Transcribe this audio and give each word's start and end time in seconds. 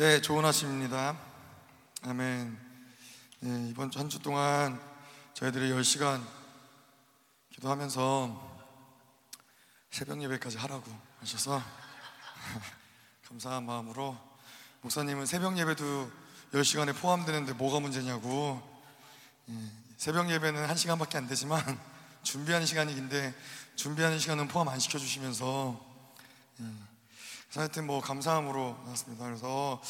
네, 0.00 0.18
좋은 0.22 0.42
아침입니다. 0.46 1.14
아멘. 2.04 2.58
네, 3.40 3.68
이번 3.68 3.90
한 3.94 4.08
주 4.08 4.18
동안 4.18 4.80
저희들이 5.34 5.70
10시간 5.72 6.26
기도하면서 7.50 8.64
새벽 9.90 10.22
예배까지 10.22 10.56
하라고 10.56 10.90
하셔서 11.18 11.62
감사한 13.28 13.66
마음으로 13.66 14.16
목사님은 14.80 15.26
새벽 15.26 15.58
예배도 15.58 16.10
10시간에 16.54 16.98
포함되는데 16.98 17.52
뭐가 17.52 17.80
문제냐고 17.80 18.58
예, 19.50 19.54
새벽 19.98 20.30
예배는 20.30 20.66
1시간밖에 20.66 21.16
안 21.16 21.26
되지만 21.26 21.60
준비하는 22.24 22.66
시간이 22.66 22.94
긴데 22.94 23.34
준비하는 23.76 24.18
시간은 24.18 24.48
포함 24.48 24.66
안 24.70 24.78
시켜주시면서 24.78 25.78
예, 27.56 27.58
하여튼 27.58 27.86
뭐 27.86 28.00
감사함으로 28.00 28.76
나왔습니다. 28.84 29.24
그래서 29.24 29.80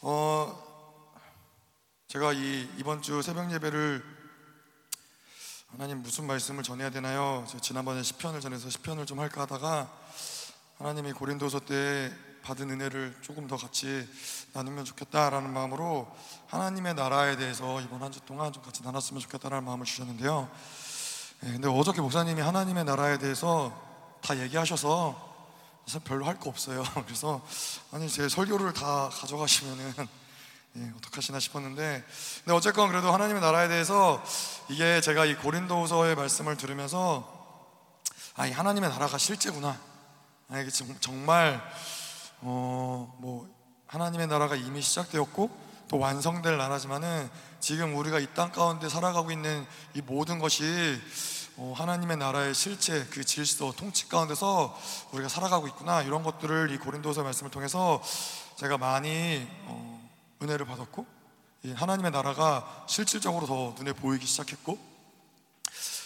어 0.00 0.70
제가 2.08 2.32
이 2.32 2.68
이번 2.78 3.00
주 3.02 3.22
새벽 3.22 3.52
예배를 3.52 4.02
하나님 5.68 6.02
무슨 6.02 6.26
말씀을 6.26 6.64
전해야 6.64 6.90
되나요? 6.90 7.46
지난번에 7.60 8.02
시편을 8.02 8.40
전해서 8.40 8.68
시편을 8.70 9.06
좀 9.06 9.20
할까 9.20 9.42
하다가 9.42 9.88
하나님이 10.78 11.12
고린도서 11.12 11.60
때 11.60 12.12
받은 12.42 12.68
은혜를 12.70 13.18
조금 13.20 13.46
더 13.46 13.56
같이 13.56 14.08
나누면 14.54 14.84
좋겠다라는 14.84 15.52
마음으로 15.52 16.08
하나님의 16.48 16.94
나라에 16.94 17.36
대해서 17.36 17.80
이번 17.82 18.02
한 18.02 18.10
주 18.10 18.18
동안 18.22 18.52
좀 18.52 18.64
같이 18.64 18.82
나눴으면 18.82 19.20
좋겠다라는 19.20 19.64
마음을 19.64 19.86
주셨는데요. 19.86 20.50
네, 21.42 21.52
근데 21.52 21.68
어저께 21.68 22.00
목사님이 22.00 22.40
하나님의 22.40 22.84
나라에 22.84 23.18
대해서 23.18 24.18
다 24.22 24.36
얘기하셔서 24.36 25.29
사실 25.90 26.02
별로 26.04 26.24
할 26.24 26.38
거 26.38 26.48
없어요. 26.48 26.84
그래서 27.04 27.44
아니 27.90 28.08
제 28.08 28.28
설교를 28.28 28.72
다 28.72 29.08
가져가시면은 29.12 29.92
예, 30.76 30.92
어떡하시나 30.98 31.40
싶었는데 31.40 32.04
근데 32.44 32.52
어쨌건 32.56 32.88
그래도 32.90 33.12
하나님의 33.12 33.42
나라에 33.42 33.66
대해서 33.66 34.22
이게 34.68 35.00
제가 35.00 35.24
이 35.24 35.34
고린도후서의 35.34 36.14
말씀을 36.14 36.56
들으면서 36.56 37.28
아, 38.36 38.46
이 38.46 38.52
하나님의 38.52 38.88
나라가 38.88 39.18
실제구나. 39.18 39.76
아, 40.48 40.58
이게 40.60 40.70
정말 41.00 41.60
어, 42.42 43.12
뭐 43.18 43.48
하나님의 43.88 44.28
나라가 44.28 44.54
이미 44.54 44.80
시작되었고 44.82 45.70
또 45.88 45.98
완성될 45.98 46.56
나라지만은 46.56 47.28
지금 47.58 47.96
우리가 47.96 48.20
이 48.20 48.28
땅 48.32 48.52
가운데 48.52 48.88
살아가고 48.88 49.32
있는 49.32 49.66
이 49.94 50.02
모든 50.02 50.38
것이 50.38 50.64
어, 50.64 51.00
하나님의 51.56 52.16
나라의 52.16 52.54
실체, 52.54 53.04
그 53.06 53.24
질서, 53.24 53.72
통치 53.76 54.08
가운데서 54.08 54.78
우리가 55.12 55.28
살아가고 55.28 55.66
있구나 55.68 56.02
이런 56.02 56.22
것들을 56.22 56.70
이 56.70 56.78
고린도서 56.78 57.22
말씀을 57.22 57.50
통해서 57.50 58.02
제가 58.56 58.78
많이 58.78 59.46
어, 59.64 60.08
은혜를 60.42 60.66
받았고 60.66 61.06
하나님의 61.74 62.10
나라가 62.10 62.84
실질적으로 62.88 63.46
더 63.46 63.74
눈에 63.76 63.92
보이기 63.92 64.26
시작했고 64.26 64.90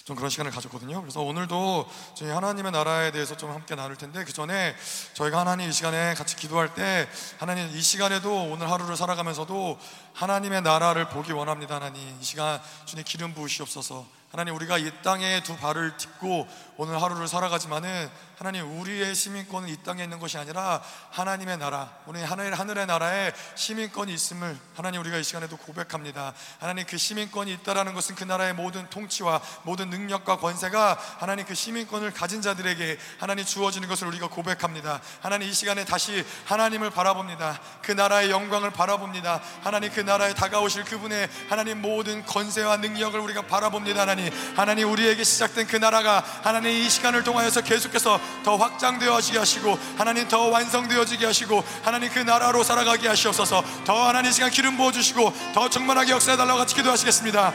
좀 0.05 0.17
그런 0.17 0.29
시간을 0.29 0.51
가졌거든요. 0.51 1.01
그래서 1.01 1.23
오늘도 1.23 1.89
저희 2.15 2.29
하나님의 2.29 2.73
나라에 2.73 3.11
대해서 3.11 3.37
좀 3.39 3.51
함께 3.51 3.75
나눌 3.75 3.97
텐데 3.97 4.23
그 4.25 4.35
전에 4.35 4.77
저희가 5.15 5.39
하나님 5.41 5.71
이 5.71 5.73
시간에 5.73 6.13
같이 6.15 6.37
기도할 6.37 6.75
때 6.75 7.09
하나님 7.39 7.75
이 7.75 7.81
시간에도 7.81 8.51
오늘 8.51 8.71
하루를 8.71 8.97
살아가면서도 8.97 9.79
하나님의 10.13 10.61
나라를 10.61 11.09
보기 11.09 11.33
원합니다. 11.33 11.77
하나님 11.77 12.19
이 12.21 12.25
시간 12.25 12.61
주님 12.85 13.05
기름 13.07 13.33
부으시옵소서. 13.33 14.07
하나님 14.35 14.57
우리가 14.57 14.79
이 14.79 14.91
땅에 15.05 15.45
두 15.45 15.57
발을 15.57 15.97
딛고 15.97 16.49
오늘 16.77 17.01
하루를 17.01 17.29
살아가지만은 17.29 18.11
하나님 18.37 18.81
우리의 18.81 19.15
시민권은 19.15 19.69
이 19.69 19.77
땅에 19.85 20.03
있는 20.03 20.19
것이 20.19 20.37
아니라 20.37 20.83
하나님의 21.11 21.57
나라 21.59 21.91
우리 22.05 22.21
하늘 22.21 22.59
하늘의 22.59 22.87
나라에 22.87 23.33
시민권이 23.55 24.13
있음을 24.13 24.59
하나님 24.75 25.01
우리가 25.03 25.19
이 25.19 25.23
시간에도 25.23 25.57
고백합니다. 25.57 26.35
하나님 26.59 26.85
그 26.85 26.99
시민권이 26.99 27.53
있다라는 27.53 27.95
것은 27.95 28.17
그 28.17 28.25
나라의 28.25 28.55
모든 28.55 28.91
통치와 28.91 29.41
모든 29.63 29.89
능력과 29.89 30.39
권세가 30.39 30.99
하나님 31.19 31.47
그 31.47 31.55
시민권을 31.55 32.13
가진 32.13 32.43
자들에게 32.43 32.99
하나님 33.19 33.45
주어지는 33.45 33.89
것을 33.89 34.09
우리가 34.09 34.27
고백합니다. 34.27 35.01
하나님 35.21 35.49
이 35.49 35.53
시간에 35.53 35.85
다시 35.85 36.25
하나님을 36.47 36.91
바라봅니다. 36.91 37.61
그 37.83 37.93
나라의 37.93 38.31
영광을 38.31 38.71
바라봅니다. 38.73 39.41
하나님 39.63 39.93
그 39.93 40.01
나라에 40.01 40.35
다가오실 40.35 40.85
그분의 40.85 41.29
하나님 41.49 41.81
모든 41.81 42.27
권세와 42.27 42.79
능력을 42.79 43.19
우리가 43.21 43.43
바라봅니다. 43.43 44.01
하나님 44.01 44.33
하나님 44.57 44.91
우리에게 44.91 45.23
시작된 45.23 45.69
그 45.69 45.77
나라가 45.77 46.25
하나님 46.43 46.73
이 46.73 46.91
시간을 46.91 47.23
통하여서 47.23 47.61
계속해서 47.61 48.24
더 48.43 48.57
확장되어 48.57 49.21
지게 49.21 49.39
하시고 49.39 49.79
하나님 49.97 50.29
더 50.29 50.49
완성되어지게 50.49 51.27
하시고 51.27 51.65
하나님 51.83 52.11
그 52.11 52.19
나라로 52.19 52.63
살아가게 52.63 53.09
하시옵소서. 53.09 53.63
더 53.85 54.09
하나님 54.09 54.33
시간 54.33 54.51
기름 54.51 54.77
부어주시고 54.77 55.33
더 55.55 55.69
충만하게 55.69 56.13
역사해 56.13 56.37
달라고 56.37 56.59
같이 56.59 56.75
기도하시겠습니다 56.75 57.53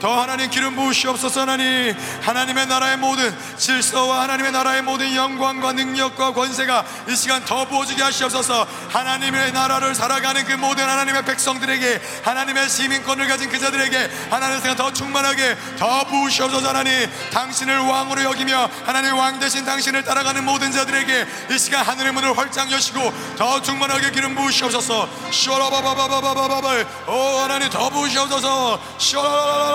더 0.00 0.20
하나님 0.20 0.50
기름 0.50 0.74
부으시옵소서 0.76 1.42
하나님. 1.42 1.94
하나님의 2.22 2.66
나라의 2.66 2.96
모든 2.96 3.34
질서와 3.56 4.22
하나님의 4.22 4.52
나라의 4.52 4.82
모든 4.82 5.14
영광과 5.14 5.72
능력과 5.72 6.32
권세가 6.32 6.84
이 7.08 7.16
시간 7.16 7.44
더 7.44 7.66
부어지게 7.66 8.02
하시옵소서. 8.02 8.66
하나님의 8.90 9.52
나라를 9.52 9.94
살아가는 9.94 10.44
그 10.44 10.52
모든 10.52 10.88
하나님의 10.88 11.24
백성들에게 11.24 12.00
하나님의 12.24 12.68
시민권을 12.68 13.28
가진 13.28 13.48
그 13.50 13.58
자들에게 13.58 14.10
하나님의 14.30 14.60
생각 14.60 14.76
더 14.76 14.92
충만하게 14.92 15.56
더 15.78 16.04
부으시옵소서 16.04 16.68
하나님. 16.68 17.10
당신을 17.32 17.78
왕으로 17.78 18.22
여기며 18.24 18.68
하나님 18.84 19.16
왕 19.16 19.38
대신 19.40 19.64
당신을 19.64 20.04
따라가는 20.04 20.44
모든 20.44 20.72
자들에게 20.72 21.26
이 21.50 21.58
시간 21.58 21.84
하늘의 21.84 22.12
문을 22.12 22.36
활짝 22.36 22.70
여시고 22.70 23.12
더 23.36 23.62
충만하게 23.62 24.10
기름 24.10 24.34
부으시옵소서. 24.34 25.08
쇼라바바바바바바바 25.30 26.66
오 27.08 27.38
하나님 27.40 27.70
더 27.70 27.88
부으시옵소서. 27.90 28.80
야바 29.14 29.65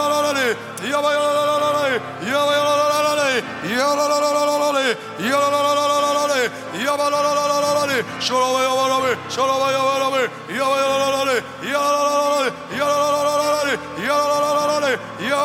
Yalla 14.08 14.71
Yeah. 14.92 15.42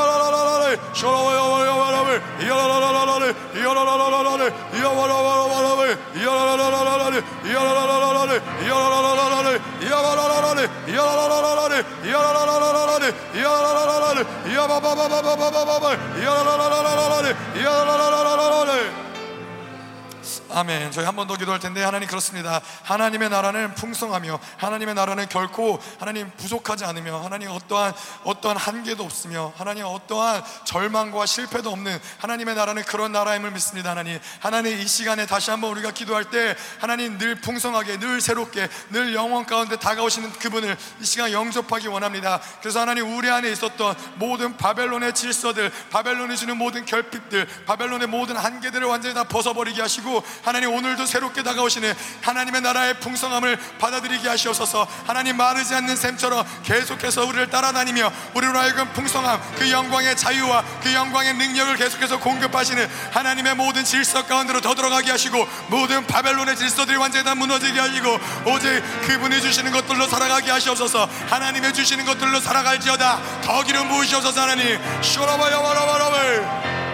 아멘. 20.50 20.92
저희 20.92 21.04
한 21.04 21.16
번 21.16 21.26
더 21.26 21.34
기도할 21.36 21.58
텐데 21.58 21.82
하나님 21.82 22.08
그렇습니다. 22.08 22.60
하나님의 22.84 23.30
나라는 23.30 23.74
풍성하며 23.74 24.38
하나님의 24.58 24.94
나라는 24.94 25.28
결코 25.28 25.80
하나님 25.98 26.30
부족하지 26.36 26.84
않으며 26.84 27.18
하나님 27.20 27.48
어떠한 27.50 27.92
어떠한 28.22 28.56
한계도 28.56 29.02
없으며 29.02 29.52
하나님 29.56 29.84
어떠한 29.86 30.44
절망과 30.64 31.26
실패도 31.26 31.70
없는 31.70 31.98
하나님의 32.18 32.54
나라는 32.54 32.84
그런 32.84 33.10
나라임을 33.12 33.50
믿습니다. 33.52 33.90
하나님. 33.90 34.20
하나님 34.38 34.78
이 34.78 34.86
시간에 34.86 35.26
다시 35.26 35.50
한번 35.50 35.70
우리가 35.72 35.90
기도할 35.90 36.30
때 36.30 36.54
하나님 36.78 37.18
늘 37.18 37.34
풍성하게 37.40 37.98
늘 37.98 38.20
새롭게 38.20 38.68
늘 38.90 39.14
영원 39.14 39.46
가운데 39.46 39.76
다가오시는 39.76 40.32
그분을 40.34 40.76
이 41.00 41.04
시간 41.04 41.32
영접하기 41.32 41.88
원합니다. 41.88 42.40
그래서 42.60 42.80
하나님 42.80 43.16
우리 43.16 43.28
안에 43.30 43.50
있었던 43.50 43.96
모든 44.16 44.56
바벨론의 44.56 45.14
질서들, 45.14 45.72
바벨론이 45.90 46.36
주는 46.36 46.56
모든 46.56 46.84
결핍들, 46.84 47.64
바벨론의 47.66 48.06
모든 48.06 48.36
한계들을 48.36 48.86
완전히 48.86 49.14
다 49.14 49.24
벗어버리게 49.24 49.80
하시고 49.82 50.22
하나님 50.42 50.72
오늘도 50.72 51.06
새롭게 51.06 51.42
다가오시는 51.42 51.94
하나님의 52.22 52.60
나라의 52.60 53.00
풍성함을 53.00 53.58
받아들이게 53.78 54.28
하시옵소서. 54.28 54.86
하나님 55.06 55.36
마르지 55.36 55.74
않는 55.74 55.96
샘처럼 55.96 56.46
계속해서 56.64 57.24
우리를 57.26 57.50
따라다니며 57.50 58.12
우리로 58.34 58.58
하여금 58.58 58.88
풍성함 58.92 59.40
그 59.56 59.70
영광의 59.70 60.16
자유와 60.16 60.64
그 60.82 60.92
영광의 60.92 61.34
능력을 61.34 61.76
계속해서 61.76 62.18
공급하시는 62.20 62.88
하나님의 63.12 63.54
모든 63.54 63.84
질서 63.84 64.26
가운데로 64.26 64.60
더 64.60 64.74
들어가게 64.74 65.10
하시고 65.10 65.46
모든 65.68 66.06
바벨론의 66.06 66.56
질서들이 66.56 66.96
완전히 66.96 67.24
다 67.24 67.34
무너지게 67.34 67.78
하시고 67.78 68.18
오직 68.46 68.82
그분이 69.06 69.40
주시는 69.40 69.72
것들로 69.72 70.06
살아가게 70.06 70.50
하시옵소서. 70.50 71.08
하나님의 71.28 71.72
주시는 71.72 72.04
것들로 72.04 72.40
살아갈지어다. 72.40 73.40
더 73.42 73.62
기름 73.62 73.88
부으시옵소서 73.88 74.40
하나님. 74.40 74.78
쇼라바야바라바라바 75.02 76.85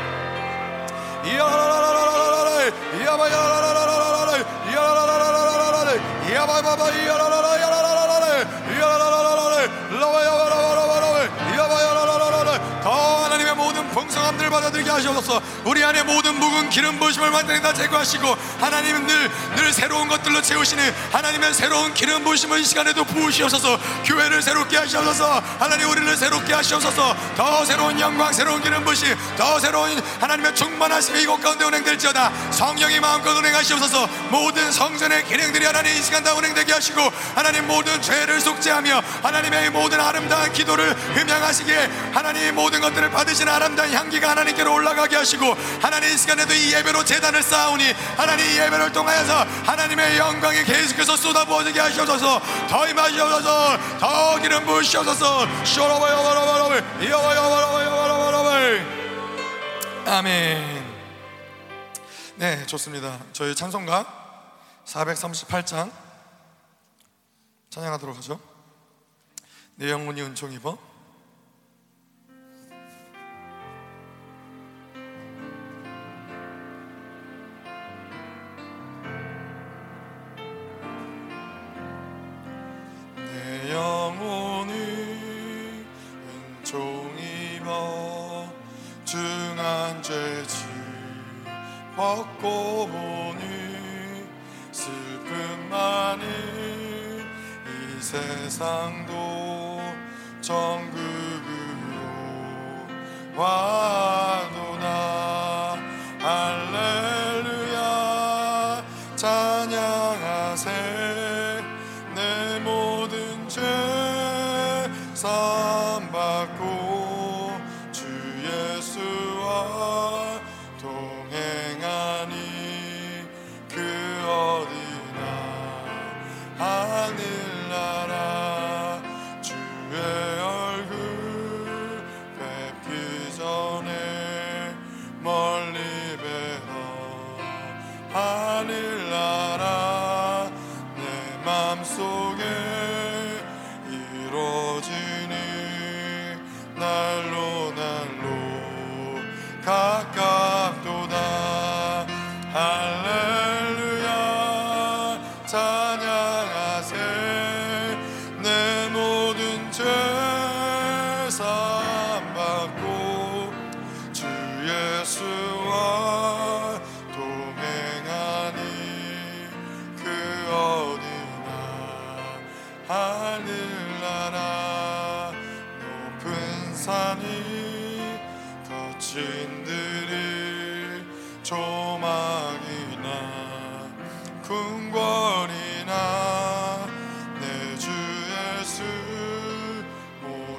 Yeah, 1.24 1.62
받아들이게 14.52 14.88
하시옵소서. 14.88 15.42
우리 15.64 15.82
안에 15.82 16.04
모든 16.04 16.38
묵은 16.38 16.70
기름 16.70 16.98
부심을 16.98 17.30
완전히 17.30 17.60
다 17.60 17.72
제거하시고 17.72 18.36
하나님은 18.60 19.06
늘, 19.06 19.30
늘 19.56 19.72
새로운 19.72 20.06
것들로 20.08 20.40
채우시는 20.42 20.94
하나님의 21.10 21.54
새로운 21.54 21.92
기름 21.94 22.22
부심을 22.22 22.60
이 22.60 22.64
시간에도 22.64 23.04
부으시옵소서. 23.04 23.78
교회를 24.04 24.42
새롭게 24.42 24.76
하시옵소서. 24.76 25.42
하나님 25.58 25.90
우리를 25.90 26.16
새롭게 26.16 26.52
하시옵소서. 26.52 27.16
더 27.36 27.64
새로운 27.64 27.98
영광 27.98 28.32
새로운 28.32 28.62
기름 28.62 28.84
부심 28.84 29.16
더 29.36 29.58
새로운 29.58 30.00
하나님의 30.20 30.54
충만하심이 30.54 31.22
이곳 31.22 31.40
가운데 31.40 31.64
운행될지어다. 31.64 32.52
성령이 32.52 33.00
마음껏 33.00 33.30
운행하시옵소서. 33.30 34.06
모든 34.30 34.70
성전의 34.70 35.24
기능들이 35.24 35.64
하나님 35.64 35.92
이 35.92 36.02
시간 36.02 36.22
다 36.22 36.34
운행되게 36.34 36.72
하시고 36.72 37.00
하나님 37.34 37.66
모든 37.66 38.00
죄를 38.02 38.40
속죄하며 38.40 39.02
하나님의 39.22 39.70
모든 39.70 40.00
아름다운 40.00 40.52
기도를 40.52 40.94
음양하시기에 41.16 41.90
하나님 42.12 42.54
모든 42.54 42.80
것들을 42.80 43.10
받으시는 43.10 43.52
아름다운 43.52 43.92
향기가 43.92 44.30
하나님 44.30 44.41
께로 44.50 44.74
올라가게 44.74 45.14
하시고 45.14 45.54
하나님 45.80 46.12
이 46.12 46.18
시간에도 46.18 46.52
이 46.52 46.72
예배로 46.74 47.04
재단을 47.04 47.42
쌓으니 47.42 47.92
하나님 48.16 48.44
이 48.44 48.58
예배를 48.58 48.90
통하여서 48.90 49.44
하나님의 49.64 50.18
영광이 50.18 50.64
계속해서 50.64 51.16
쏟아부어지게 51.16 51.78
하시옵소서. 51.78 52.42
더 52.68 52.88
임하시옵소서. 52.88 53.78
더 54.00 54.40
기름 54.40 54.66
부으시옵소서. 54.66 55.46
쇼로바요바라바라바 55.64 57.02
이어바요바라바요바라바라바 57.04 59.02
아멘. 60.06 60.82
네 62.36 62.66
좋습니다. 62.66 63.20
저희 63.32 63.54
찬송가 63.54 64.04
438장 64.84 65.92
찬양하도록 67.70 68.16
하죠. 68.16 68.40
내 69.76 69.90
영혼이 69.90 70.20
은총 70.22 70.52
입어 70.52 70.91
영혼이 83.72 84.72
은총 86.60 87.16
입어 87.18 88.46
중한 89.04 90.02
죄지 90.02 90.66
벗고 91.96 92.86
보니 92.86 94.26
슬픔 94.70 95.68
많이 95.70 96.24
이 96.24 98.00
세상도 98.00 99.80
정극으로 100.42 100.92
와도나. 103.36 104.82
할렐루야. 106.20 107.72
찬양하세 109.16 110.70
all. 115.24 115.81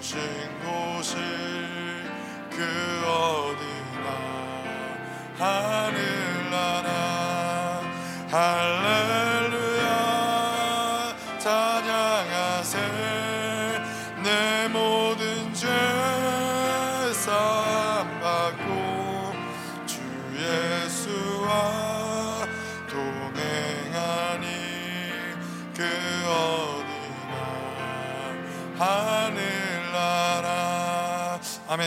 모신 0.04 0.20
곳이 0.60 1.16
그 2.50 3.23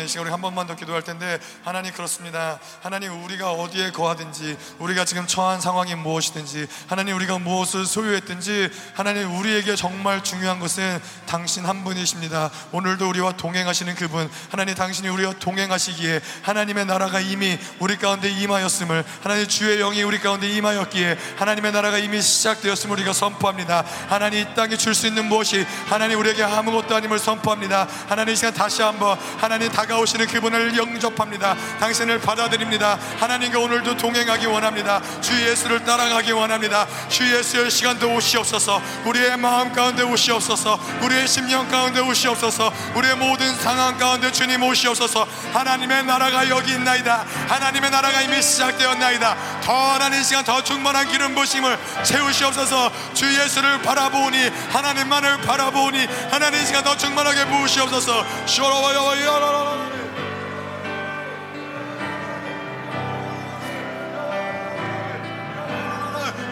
이 0.07 0.09
시간 0.09 0.25
우리 0.25 0.31
한 0.31 0.41
번만 0.41 0.69
더 0.69 0.77
기도할 0.77 1.03
텐데 1.03 1.39
하나님 1.65 1.93
그렇습니다. 1.93 2.61
하나님 2.81 3.25
우리가 3.25 3.51
어디에 3.51 3.91
거하든지 3.91 4.57
우리가 4.79 5.05
지금 5.05 5.27
처한 5.27 5.61
상황이 5.61 5.97
무엇이든지 5.97 6.69
하나님 6.87 7.17
우리가 7.17 7.41
무엇을 7.41 7.85
소유했든지 7.85 8.71
하나님 8.95 9.37
우리에게 9.37 9.75
정말 9.75 10.23
중요한 10.23 10.61
것은 10.61 11.01
당신 11.27 11.67
한 11.67 11.83
분이십니다. 11.83 12.51
오늘도 12.71 13.09
우리와 13.09 13.33
동행하시는 13.33 13.97
그분 13.97 14.31
하나님 14.51 14.77
당신이 14.77 15.09
우리와 15.09 15.33
동행하시기에 15.41 16.21
하나님의 16.43 16.87
나라가 16.87 17.19
이미 17.19 17.59
우리 17.81 17.97
가운데 17.97 18.31
임하였음을 18.31 19.05
하나님 19.23 19.49
주의 19.49 19.79
영이 19.79 20.05
우리 20.05 20.21
가운데 20.21 20.49
임하였기에 20.49 21.19
하나님의 21.37 21.73
나라가 21.73 21.99
이미 21.99 22.23
시작되었음을 22.23 22.97
우리가 22.97 23.13
선포합니다. 23.13 23.85
하나님 24.09 24.41
이 24.41 24.55
땅에 24.55 24.77
줄 24.77 24.95
수 24.95 25.07
있는 25.07 25.27
무엇이 25.27 25.67
하나님 25.89 26.19
우리에게 26.21 26.45
아무것도 26.45 26.95
아님을 26.95 27.19
선포합니다. 27.19 27.89
하나님 28.09 28.33
이 28.33 28.37
시간 28.37 28.55
다시 28.55 28.83
한번 28.83 29.19
하나님 29.39 29.71
다가 29.71 29.96
오시는 29.99 30.27
그분을 30.27 30.77
영접합니다. 30.77 31.57
당신을 31.81 32.21
받아들입니다. 32.21 32.99
하나님과 33.19 33.59
오늘도 33.59 33.97
동행하기 33.97 34.47
원합니다. 34.47 35.01
주 35.21 35.33
예수를 35.47 35.85
따라가기 35.85 36.33
원합니다. 36.33 36.87
주 37.09 37.25
예수의 37.33 37.71
시간도 37.71 38.15
오시옵소서. 38.15 38.81
우리의 39.07 39.37
마음 39.37 39.73
가운데 39.73 40.03
오시옵소서. 40.03 40.79
우리의 41.03 41.29
심령 41.29 41.69
가운데 41.69 42.01
오시옵소서. 42.01 42.73
우리의 42.95 43.17
모든 43.17 43.55
상황 43.57 43.97
가운데 43.99 44.31
주님 44.33 44.63
오시옵소서. 44.63 45.27
하나님의 45.53 46.05
나라가 46.05 46.49
여기 46.49 46.73
있나이다. 46.73 47.25
하나님의 47.49 47.91
나라가 47.91 48.21
이미 48.23 48.43
시작되었나이다 48.43 49.56
더 49.67 49.95
하나님 49.95 50.21
이 50.21 50.23
시간 50.23 50.45
더 50.45 50.63
충만한 50.63 51.09
기름 51.09 51.35
부심을 51.35 51.77
채우시옵소서 52.05 52.93
주 53.15 53.27
예수를 53.27 53.83
바라보니 53.83 54.49
하나님만을 54.71 55.39
바라보니 55.39 56.07
하나님 56.31 56.63
이 56.63 56.67
시간 56.67 56.85
더 56.85 56.97
충만하게 56.97 57.47
부으시옵소서 57.47 58.25
쇼로와요와요라라라 58.47 59.97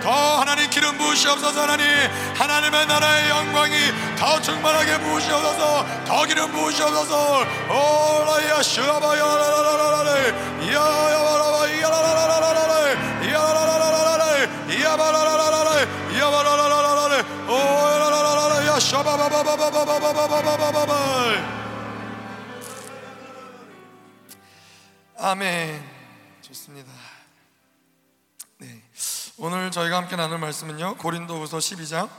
더 0.02 0.40
하나님 0.40 0.68
기름 0.68 0.98
부으시옵소서 0.98 1.62
하나님 1.62 1.86
하나님의 2.34 2.86
나라의 2.86 3.30
영광이 3.30 3.76
더 4.18 4.40
충만하게 4.40 4.98
부으시옵소서 4.98 5.86
더 6.04 6.24
기름 6.24 6.50
부으시옵소서 6.50 7.44
이야야바라바 10.62 11.68
이야라라라라라 11.68 12.80
이 12.80 12.83
아멘. 25.16 25.82
좋습니다. 26.42 26.92
네. 28.58 28.82
오늘 29.38 29.70
저희가 29.70 29.96
함께 29.96 30.16
나눌 30.16 30.38
말씀은요. 30.38 30.96
고린도후서 30.96 31.58
12장 31.58 32.10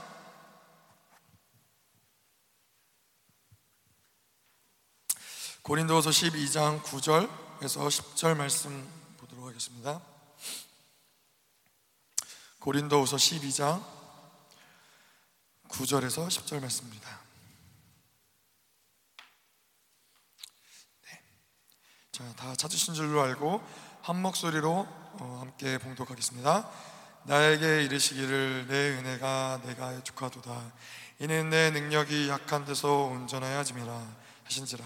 고린도후서 5.62 6.10
12장 6.10 6.82
9절에서 6.82 7.88
10절 7.88 8.36
말씀 8.36 8.86
보도록 9.18 9.46
하겠습니다. 9.46 10.00
고린도후서 12.66 13.16
12장 13.16 13.80
9절에서 15.68 16.26
10절 16.26 16.60
말씀입니다. 16.60 17.20
네. 21.04 21.22
자, 22.10 22.24
다 22.34 22.56
찾으신 22.56 22.94
줄로 22.94 23.22
알고 23.22 23.62
한 24.02 24.20
목소리로 24.20 24.80
어, 24.80 25.38
함께 25.42 25.78
봉독하겠습니다. 25.78 26.68
나에게 27.22 27.84
이르시기를 27.84 28.66
내 28.66 28.98
은혜가 28.98 29.60
내가 29.64 30.02
축하도다. 30.02 30.72
이는 31.20 31.48
내 31.50 31.70
능력이 31.70 32.28
약한 32.28 32.64
데서 32.64 33.04
온전하여 33.04 33.62
짐이라 33.62 34.16
하신지라. 34.42 34.84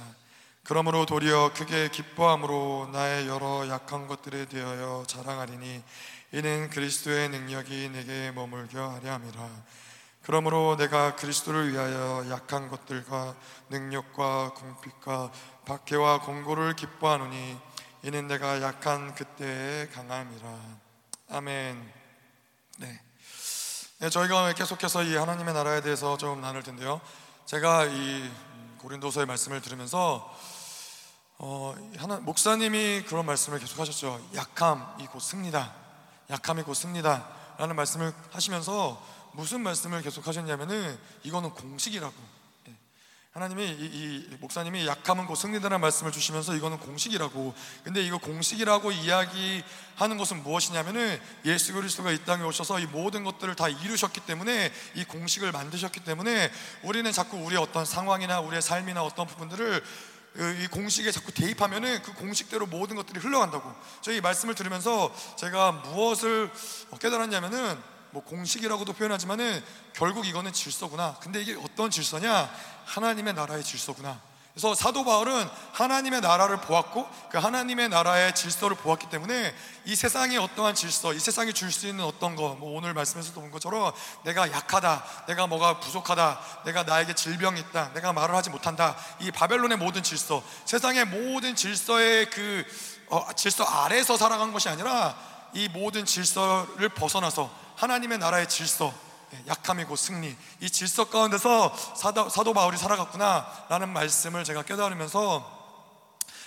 그러므로 0.70 1.04
도리어 1.04 1.52
크게 1.52 1.88
기뻐함으로 1.88 2.90
나의 2.92 3.26
여러 3.26 3.68
약한 3.68 4.06
것들에 4.06 4.44
대하여 4.44 5.02
자랑하리니 5.04 5.82
이는 6.30 6.70
그리스도의 6.70 7.28
능력이 7.28 7.88
내게 7.88 8.30
머물게 8.30 8.78
하려 8.78 9.14
함이라. 9.14 9.50
그러므로 10.22 10.76
내가 10.76 11.16
그리스도를 11.16 11.72
위하여 11.72 12.24
약한 12.30 12.68
것들과 12.68 13.34
능력과 13.70 14.54
궁핍과 14.54 15.32
박해와 15.64 16.20
공고를 16.20 16.76
기뻐하노니 16.76 17.58
이는 18.04 18.28
내가 18.28 18.62
약한 18.62 19.12
그때에 19.16 19.88
강함이라. 19.88 20.56
아멘. 21.30 21.92
네. 22.78 23.00
네, 23.98 24.08
저희가 24.08 24.52
계속해서 24.52 25.02
이 25.02 25.16
하나님의 25.16 25.52
나라에 25.52 25.80
대해서 25.80 26.16
좀 26.16 26.40
나눌 26.40 26.62
텐데요. 26.62 27.00
제가 27.46 27.86
이 27.86 28.30
고린도서의 28.78 29.26
말씀을 29.26 29.60
들으면서 29.60 30.32
어, 31.42 31.74
하나 31.96 32.18
목사님이 32.18 33.04
그런 33.06 33.24
말씀을 33.24 33.60
계속하셨죠. 33.60 34.20
약함이 34.34 35.06
곧 35.06 35.20
승리다. 35.20 35.74
약함이 36.28 36.64
곧 36.64 36.74
승리다라는 36.74 37.76
말씀을 37.76 38.12
하시면서 38.30 39.02
무슨 39.32 39.62
말씀을 39.62 40.02
계속하셨냐면은 40.02 40.98
이거는 41.22 41.48
공식이라고. 41.52 42.14
예. 42.68 42.74
하나님이 43.32 43.64
이, 43.64 44.26
이, 44.30 44.36
목사님이 44.38 44.86
약함은 44.86 45.24
곧 45.24 45.34
승리다라는 45.34 45.80
말씀을 45.80 46.12
주시면서 46.12 46.54
이거는 46.56 46.78
공식이라고. 46.78 47.54
근데 47.84 48.02
이거 48.02 48.18
공식이라고 48.18 48.92
이야기하는 48.92 50.18
것은 50.18 50.42
무엇이냐면은 50.42 51.18
예수 51.46 51.72
그리스도가 51.72 52.10
이 52.10 52.22
땅에 52.26 52.44
오셔서 52.44 52.80
이 52.80 52.84
모든 52.84 53.24
것들을 53.24 53.54
다 53.54 53.66
이루셨기 53.66 54.26
때문에 54.26 54.70
이 54.94 55.04
공식을 55.04 55.52
만드셨기 55.52 56.00
때문에 56.00 56.52
우리는 56.82 57.10
자꾸 57.12 57.38
우리의 57.38 57.62
어떤 57.62 57.86
상황이나 57.86 58.40
우리의 58.40 58.60
삶이나 58.60 59.02
어떤 59.02 59.26
부분들을 59.26 59.82
이 60.36 60.68
공식에 60.68 61.10
자꾸 61.10 61.32
대입하면은 61.32 62.02
그 62.02 62.12
공식대로 62.14 62.66
모든 62.66 62.96
것들이 62.96 63.18
흘러간다고. 63.18 63.72
저희 64.00 64.20
말씀을 64.20 64.54
들으면서 64.54 65.12
제가 65.36 65.72
무엇을 65.72 66.50
깨달았냐면은 67.00 67.78
뭐 68.12 68.22
공식이라고도 68.24 68.92
표현하지만은 68.92 69.62
결국 69.92 70.26
이거는 70.26 70.52
질서구나. 70.52 71.16
근데 71.20 71.42
이게 71.42 71.56
어떤 71.56 71.90
질서냐? 71.90 72.50
하나님의 72.84 73.34
나라의 73.34 73.64
질서구나. 73.64 74.20
그래서 74.52 74.74
사도 74.74 75.04
바울은 75.04 75.48
하나님의 75.72 76.20
나라를 76.20 76.60
보았고 76.60 77.08
그 77.30 77.38
하나님의 77.38 77.88
나라의 77.88 78.34
질서를 78.34 78.76
보았기 78.76 79.08
때문에 79.08 79.54
이 79.84 79.94
세상의 79.94 80.38
어떠한 80.38 80.74
질서, 80.74 81.14
이 81.14 81.20
세상이 81.20 81.52
줄 81.52 81.70
수 81.70 81.86
있는 81.86 82.04
어떤 82.04 82.34
거, 82.34 82.56
뭐 82.58 82.76
오늘 82.76 82.92
말씀에서도 82.92 83.40
본 83.40 83.50
것처럼 83.52 83.92
내가 84.24 84.50
약하다, 84.50 85.04
내가 85.28 85.46
뭐가 85.46 85.78
부족하다, 85.78 86.40
내가 86.64 86.82
나에게 86.82 87.14
질병이 87.14 87.60
있다, 87.60 87.92
내가 87.94 88.12
말을 88.12 88.34
하지 88.34 88.50
못한다. 88.50 88.96
이 89.20 89.30
바벨론의 89.30 89.78
모든 89.78 90.02
질서, 90.02 90.42
세상의 90.64 91.04
모든 91.06 91.54
질서의 91.54 92.28
그 92.30 92.64
어, 93.08 93.32
질서 93.34 93.64
아래에서 93.64 94.16
살아간 94.16 94.52
것이 94.52 94.68
아니라 94.68 95.16
이 95.52 95.68
모든 95.68 96.04
질서를 96.04 96.88
벗어나서 96.90 97.50
하나님의 97.76 98.18
나라의 98.18 98.48
질서, 98.48 98.92
예, 98.92 99.09
약함이 99.46 99.84
고 99.84 99.96
승리 99.96 100.36
이 100.60 100.70
질서 100.70 101.04
가운데서 101.04 101.74
사도, 101.96 102.28
사도 102.28 102.52
바울이 102.52 102.76
살아갔구나 102.76 103.66
라는 103.68 103.88
말씀을 103.90 104.44
제가 104.44 104.62
깨달으면서 104.62 105.58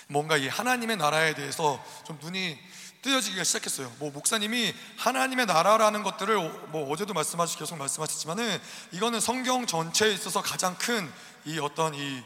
뭔가 0.08 0.36
이 0.36 0.48
하나님의 0.48 0.96
나라에 0.96 1.34
대해서 1.34 1.82
좀 2.04 2.18
눈이 2.22 2.58
뜨여지기가 3.02 3.44
시작했어요. 3.44 3.92
뭐 3.98 4.10
목사님이 4.10 4.74
하나님의 4.96 5.46
나라라는 5.46 6.02
것들을 6.02 6.36
뭐 6.68 6.90
어제도 6.90 7.12
말씀하시 7.12 7.58
계속 7.58 7.76
말씀하셨지만은 7.76 8.60
이거는 8.92 9.20
성경 9.20 9.66
전체에 9.66 10.12
있어서 10.12 10.42
가장 10.42 10.76
큰 10.76 11.12
이 11.46 11.58
어떤 11.58 11.94
이, 11.94 12.22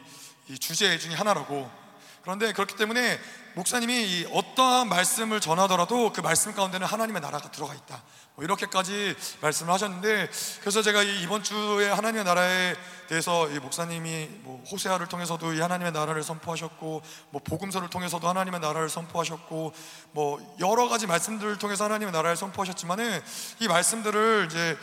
이 0.48 0.58
주제 0.58 0.96
중에 0.98 1.14
하나라고. 1.14 1.87
그런데 2.22 2.52
그렇기 2.52 2.76
때문에 2.76 3.18
목사님이 3.54 4.28
어떠한 4.32 4.88
말씀을 4.88 5.40
전하더라도 5.40 6.12
그 6.12 6.20
말씀 6.20 6.54
가운데는 6.54 6.86
하나님의 6.86 7.20
나라가 7.20 7.50
들어가 7.50 7.74
있다. 7.74 8.02
뭐 8.34 8.44
이렇게까지 8.44 9.16
말씀을 9.40 9.72
하셨는데 9.72 10.30
그래서 10.60 10.80
제가 10.80 11.02
이번 11.02 11.42
주에 11.42 11.90
하나님의 11.90 12.22
나라에 12.22 12.76
대해서 13.08 13.50
이 13.50 13.58
목사님이 13.58 14.28
뭐 14.42 14.62
호세아를 14.70 15.08
통해서도 15.08 15.54
이 15.54 15.60
하나님의 15.60 15.90
나라를 15.90 16.22
선포하셨고 16.22 17.02
뭐 17.30 17.40
복음서를 17.42 17.90
통해서도 17.90 18.28
하나님의 18.28 18.60
나라를 18.60 18.88
선포하셨고 18.88 19.72
뭐 20.12 20.56
여러 20.60 20.88
가지 20.88 21.08
말씀들을 21.08 21.58
통해서 21.58 21.82
하나님의 21.84 22.12
나라를 22.12 22.36
선포하셨지만은 22.36 23.20
이 23.58 23.66
말씀들을 23.66 24.46
이제 24.48 24.78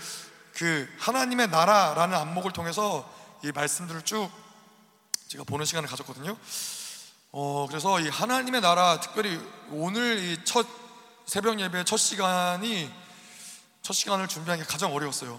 그 0.54 0.90
하나님의 1.00 1.48
나라라는 1.48 2.18
안목을 2.18 2.52
통해서 2.52 3.10
이 3.44 3.54
말씀들을 3.54 4.02
쭉 4.02 4.30
제가 5.28 5.44
보는 5.46 5.66
시간을 5.66 5.88
가졌거든요. 5.88 6.36
어 7.38 7.68
그래서 7.68 8.00
이 8.00 8.08
하나님의 8.08 8.62
나라 8.62 9.02
특별히 9.02 9.38
오늘 9.70 10.20
이 10.24 10.38
첫 10.46 10.66
새벽 11.26 11.60
예배 11.60 11.84
첫 11.84 11.98
시간이 11.98 12.90
첫 13.82 13.94
시간을 13.94 14.30
준비하는 14.30 14.64
게 14.64 14.72
가장 14.72 14.94
어려웠어요. 14.94 15.38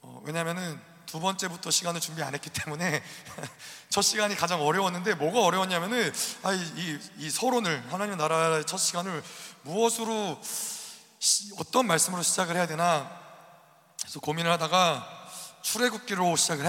어, 0.00 0.20
왜냐하면은 0.24 0.80
두 1.06 1.20
번째부터 1.20 1.70
시간을 1.70 2.00
준비 2.00 2.24
안 2.24 2.34
했기 2.34 2.50
때문에 2.50 3.04
첫 3.88 4.02
시간이 4.02 4.34
가장 4.34 4.62
어려웠는데 4.62 5.14
뭐가 5.14 5.42
어려웠냐면은 5.42 6.12
아, 6.42 6.52
이, 6.54 6.98
이, 7.18 7.30
서론을 7.30 7.92
하나님 7.92 8.16
나라의 8.16 8.64
첫 8.64 8.78
시간을 8.78 9.22
무엇으로 9.62 10.40
시, 11.20 11.52
어떤 11.56 11.86
말씀으로 11.86 12.22
시작을 12.22 12.56
해야 12.56 12.66
되나 12.66 13.08
그래서 14.00 14.18
고민을 14.18 14.50
하다가 14.50 15.21
출애굽기로 15.62 16.36
시작을. 16.36 16.64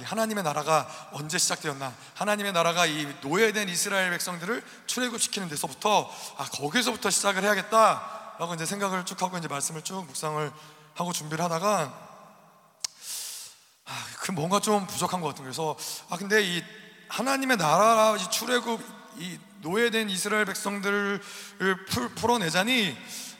이 0.00 0.02
하나님의 0.02 0.42
나라가 0.42 0.88
언제 1.12 1.38
시작되었나? 1.38 1.94
하나님의 2.14 2.52
나라가 2.52 2.86
이 2.86 3.06
노예된 3.22 3.68
이스라엘 3.68 4.10
백성들을 4.10 4.62
출애굽시키는 4.86 5.48
데서부터 5.48 6.10
아 6.36 6.44
거기서부터 6.44 7.10
시작을 7.10 7.44
해야겠다. 7.44 8.18
라고 8.38 8.54
이제 8.54 8.64
생각을 8.64 9.04
쭉 9.04 9.20
하고 9.20 9.36
이제 9.36 9.48
말씀을 9.48 9.82
쭉 9.82 10.06
묵상을 10.06 10.52
하고 10.94 11.12
준비를 11.12 11.44
하다가 11.44 12.08
아, 13.84 14.06
그 14.20 14.30
뭔가 14.30 14.60
좀 14.60 14.86
부족한 14.86 15.20
것 15.20 15.28
같은 15.28 15.42
그래서 15.42 15.76
아 16.08 16.16
근데 16.16 16.42
이 16.42 16.62
하나님의 17.08 17.56
나라 17.56 18.16
이 18.16 18.30
출애굽 18.30 18.80
이 19.18 19.38
노예된 19.62 20.08
이스라엘 20.08 20.44
백성들을 20.44 21.20
풀, 21.88 22.08
풀어내자니 22.14 22.96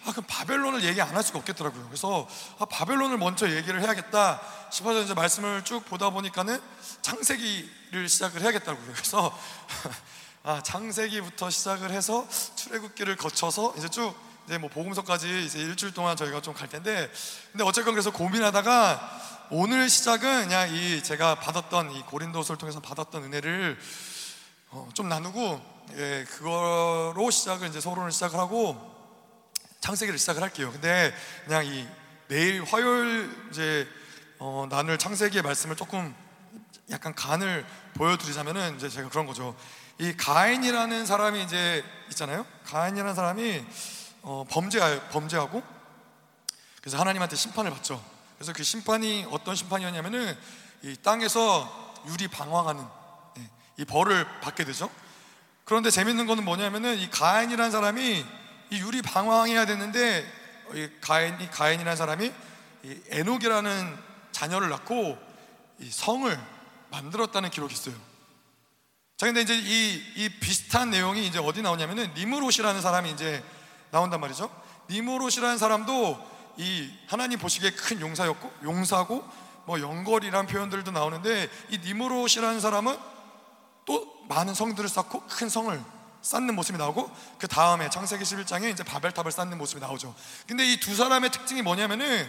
아 0.09 0.13
그럼 0.13 0.25
바벨론을 0.27 0.85
얘기 0.85 1.03
안 1.03 1.15
할 1.15 1.23
수가 1.23 1.39
없겠더라고요. 1.41 1.85
그래서 1.87 2.27
아 2.59 2.65
바벨론을 2.65 3.19
먼저 3.19 3.51
얘기를 3.51 3.83
해야겠다 3.83 4.41
싶어서 4.71 5.03
이제 5.03 5.13
말씀을 5.13 5.65
쭉 5.65 5.85
보다 5.85 6.09
보니까는 6.11 6.59
창세기를 7.03 8.09
시작을 8.09 8.41
해야겠다고요. 8.41 8.93
그래서 8.95 9.37
아 10.45 10.63
창세기부터 10.63 11.51
시작을 11.51 11.91
해서 11.91 12.27
출애굽기를 12.57 13.17
거쳐서 13.17 13.75
이제 13.77 13.89
쭉 13.89 14.15
이제 14.47 14.57
뭐 14.57 14.71
복음서까지 14.71 15.45
이제 15.45 15.59
일주일 15.59 15.93
동안 15.93 16.17
저희가 16.17 16.41
좀 16.41 16.55
갈 16.55 16.69
텐데 16.69 17.11
근데 17.53 17.65
어쨌건 17.65 17.93
그래서 17.93 18.11
고민하다가 18.11 19.21
오늘 19.51 19.91
시작은 19.91 20.45
그냥 20.45 20.73
이 20.75 21.03
제가 21.03 21.35
받았던 21.41 21.93
이 21.93 22.03
고린도서를 22.03 22.59
통해서 22.59 22.81
받았던 22.81 23.25
은혜를 23.25 23.79
어, 24.71 24.89
좀 24.95 25.09
나누고 25.11 25.61
예, 25.97 26.25
그거로 26.31 27.31
시작을 27.31 27.69
이제 27.69 27.81
서론을 27.81 28.11
시작을 28.13 28.39
하고 28.39 28.98
창세기를 29.81 30.19
시작을 30.19 30.43
할게요. 30.43 30.71
근데 30.73 31.15
그냥 31.45 31.67
이 31.67 31.87
내일 32.29 32.63
화요일 32.65 33.31
이제 33.51 33.89
어, 34.39 34.67
나눌 34.71 34.99
창세기의 34.99 35.43
말씀을 35.43 35.77
조금 35.77 36.15
약간 36.91 37.15
간을 37.15 37.67
보여드리자면은 37.95 38.77
이제 38.77 38.89
제가 38.89 39.09
그런 39.09 39.27
거죠. 39.27 39.57
이 39.99 40.17
가인이라는 40.17 41.07
사람이 41.07 41.43
이제 41.43 41.85
있잖아요. 42.11 42.47
가인이라는 42.67 43.15
사람이 43.15 43.65
어, 44.23 44.45
범죄, 44.49 44.79
범죄하고 45.11 45.63
그래서 46.81 46.99
하나님한테 46.99 47.37
심판을 47.37 47.71
받죠. 47.71 48.03
그래서 48.37 48.53
그 48.53 48.63
심판이 48.63 49.27
어떤 49.31 49.55
심판이었냐면은 49.55 50.37
이 50.83 50.97
땅에서 51.03 51.97
유리 52.07 52.29
방황하는 52.29 52.85
예, 53.39 53.51
이 53.79 53.85
벌을 53.85 54.27
받게 54.41 54.65
되죠. 54.65 54.89
그런데 55.65 55.91
재밌는 55.91 56.27
거는 56.27 56.45
뭐냐면은 56.45 56.97
이 56.97 57.11
가인이라는 57.11 57.71
사람이 57.71 58.25
이 58.71 58.79
유리 58.81 59.03
방황해야 59.03 59.67
되는데 59.67 60.27
이 60.75 60.89
가인 61.01 61.41
이 61.41 61.49
가인이라는 61.49 61.97
사람이 61.97 62.33
이 62.85 63.01
에녹이라는 63.11 63.97
자녀를 64.33 64.69
낳고 64.69 65.19
이 65.81 65.91
성을 65.91 66.39
만들었다는 66.91 67.51
기록이 67.51 67.75
있어요. 67.75 67.95
자, 69.17 69.27
근데 69.27 69.41
이제 69.41 69.57
이, 69.57 70.03
이 70.17 70.29
비슷한 70.41 70.91
내용이 70.91 71.27
이제 71.27 71.39
어디 71.39 71.61
나오냐면은 71.61 72.13
니무롯이라는 72.15 72.81
사람이 72.81 73.11
이제 73.11 73.43
나온단 73.91 74.21
말이죠. 74.21 74.49
니무롯이라는 74.91 75.59
사람도 75.59 76.39
이 76.59 76.91
하나님 77.07 77.39
보시기에 77.39 77.73
큰 77.73 78.01
용사였고 78.01 78.53
용사고 78.63 79.25
뭐 79.67 79.81
영걸이란 79.81 80.47
표현들도 80.47 80.93
나오는데 80.93 81.51
이 81.71 81.79
니무롯이라는 81.79 82.61
사람은 82.61 82.97
또 83.85 84.25
많은 84.29 84.55
성들을 84.55 84.89
쌓고 84.89 85.27
큰 85.27 85.49
성을 85.49 85.83
쌓는 86.23 86.55
모습이 86.55 86.79
나오고 86.79 87.11
그 87.39 87.47
다음에 87.49 87.89
창세기 87.91 88.25
11장에 88.25 88.71
이제 88.73 88.83
바벨탑을 88.83 89.31
쌓는 89.33 89.57
모습이 89.59 89.81
나오죠. 89.81 90.15
근데 90.47 90.67
이 90.67 90.81
두 90.81 90.95
사람의 90.95 91.31
특징이 91.31 91.63
뭐냐면은 91.63 92.29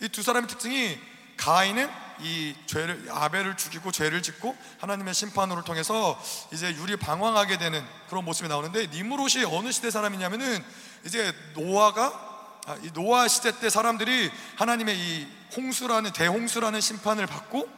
이 0.00 0.08
두 0.08 0.22
사람의 0.22 0.48
특징이 0.48 0.98
가인은 1.36 1.88
이 2.20 2.54
죄를 2.66 3.06
아벨을 3.10 3.56
죽이고 3.56 3.92
죄를 3.92 4.22
짓고 4.22 4.56
하나님의 4.80 5.14
심판으로 5.14 5.62
통해서 5.62 6.20
이제 6.52 6.74
유리 6.74 6.96
방황하게 6.96 7.58
되는 7.58 7.84
그런 8.08 8.24
모습이 8.24 8.48
나오는데 8.48 8.88
니무롯이 8.88 9.44
어느 9.44 9.70
시대 9.70 9.90
사람이냐면은 9.90 10.64
이제 11.04 11.32
노아가 11.54 12.26
아, 12.66 12.76
이 12.82 12.90
노아 12.92 13.28
시대 13.28 13.56
때 13.60 13.70
사람들이 13.70 14.30
하나님의 14.56 14.98
이 14.98 15.28
홍수라는 15.56 16.12
대홍수라는 16.12 16.80
심판을 16.80 17.26
받고 17.26 17.68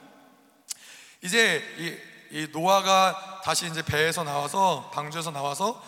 이제 1.22 1.62
이, 1.78 2.09
이 2.30 2.46
노아가 2.52 3.40
다시 3.44 3.66
이제 3.66 3.82
배에서 3.82 4.22
나와서 4.24 4.90
방주에서 4.94 5.30
나와서 5.30 5.82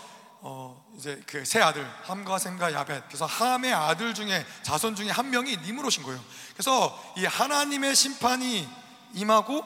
어 0.45 0.85
이제 0.97 1.23
그 1.27 1.45
세 1.45 1.61
아들 1.61 1.89
함과 2.03 2.39
셈과 2.39 2.73
야벳 2.73 3.07
그래서 3.07 3.27
함의 3.27 3.73
아들 3.73 4.13
중에 4.15 4.45
자손 4.63 4.97
중에 4.97 5.09
한 5.11 5.31
명이 5.31 5.59
니무롯인 5.59 6.03
거예요. 6.03 6.21
그래서 6.55 7.01
이 7.17 7.25
하나님의 7.25 7.95
심판이 7.95 8.69
임하고 9.15 9.65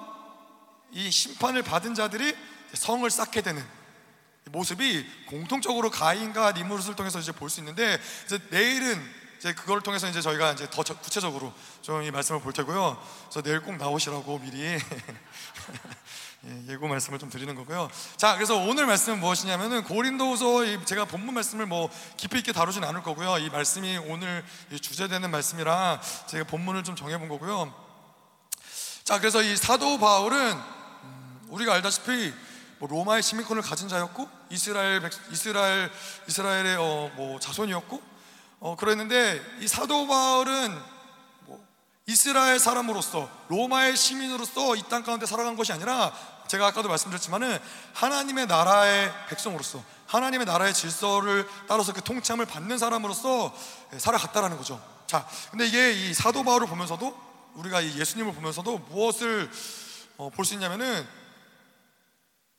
이 0.92 1.10
심판을 1.10 1.62
받은 1.62 1.94
자들이 1.94 2.36
성을 2.74 3.08
쌓게 3.10 3.40
되는 3.42 3.64
모습이 4.50 5.04
공통적으로 5.26 5.90
가인과 5.90 6.52
니무롯을 6.52 6.94
통해서 6.94 7.18
이제 7.18 7.32
볼 7.32 7.48
수 7.48 7.60
있는데 7.60 7.98
이제 8.26 8.38
내일은 8.50 9.02
이제 9.38 9.52
그걸 9.54 9.80
통해서 9.80 10.08
이제 10.08 10.20
저희가 10.20 10.52
이제 10.52 10.68
더 10.70 10.82
구체적으로 10.82 11.52
좀 11.82 12.02
이 12.04 12.10
말씀을 12.10 12.40
볼 12.40 12.52
테고요. 12.52 13.02
그래서 13.24 13.42
내일 13.42 13.60
꼭 13.62 13.76
나오시라고 13.76 14.38
미리 14.40 14.78
예, 16.48 16.72
예고 16.72 16.86
말씀을 16.86 17.18
좀 17.18 17.28
드리는 17.28 17.52
거고요. 17.56 17.90
자, 18.16 18.34
그래서 18.34 18.56
오늘 18.56 18.86
말씀은 18.86 19.18
무엇이냐면은 19.18 19.82
고린도서 19.82 20.84
제가 20.84 21.04
본문 21.06 21.34
말씀을 21.34 21.66
뭐 21.66 21.90
깊이 22.16 22.38
있게 22.38 22.52
다루진 22.52 22.84
않을 22.84 23.02
거고요. 23.02 23.38
이 23.38 23.50
말씀이 23.50 23.96
오늘 24.06 24.44
주제되는 24.80 25.28
말씀이라 25.30 26.00
제가 26.28 26.44
본문을 26.44 26.84
좀 26.84 26.94
정해본 26.94 27.28
거고요. 27.28 27.74
자, 29.02 29.18
그래서 29.18 29.42
이 29.42 29.56
사도 29.56 29.98
바울은 29.98 30.52
음, 30.52 31.40
우리가 31.48 31.74
알다시피 31.74 32.32
뭐 32.78 32.88
로마의 32.88 33.22
시민권을 33.22 33.62
가진 33.62 33.88
자였고 33.88 34.28
이스라엘 34.50 35.02
이스라엘 35.32 35.90
이스라엘의 36.28 36.76
어, 36.76 37.10
뭐 37.16 37.40
자손이었고 37.40 38.02
어, 38.60 38.76
그랬는데 38.76 39.40
이 39.60 39.66
사도 39.66 40.06
바울은 40.06 40.78
뭐 41.46 41.64
이스라엘 42.06 42.58
사람으로서 42.60 43.28
로마의 43.48 43.96
시민으로서 43.96 44.76
이 44.76 44.82
땅 44.82 45.02
가운데 45.02 45.26
살아간 45.26 45.56
것이 45.56 45.72
아니라 45.72 46.12
제가 46.48 46.66
아까도 46.66 46.88
말씀드렸지만은 46.88 47.58
하나님의 47.94 48.46
나라의 48.46 49.12
백성으로서 49.28 49.82
하나님의 50.06 50.46
나라의 50.46 50.72
질서를 50.72 51.48
따라서 51.66 51.92
그 51.92 52.02
통참을 52.02 52.46
받는 52.46 52.78
사람으로서 52.78 53.54
살아갔다라는 53.98 54.56
거죠. 54.56 54.82
자, 55.06 55.26
근데 55.50 55.66
이게 55.66 55.92
이 55.92 56.14
사도 56.14 56.44
바울을 56.44 56.66
보면서도 56.66 57.16
우리가 57.54 57.80
이 57.80 57.98
예수님을 57.98 58.34
보면서도 58.34 58.78
무엇을 58.90 59.50
어, 60.18 60.30
볼 60.30 60.44
수 60.44 60.54
있냐면은 60.54 61.06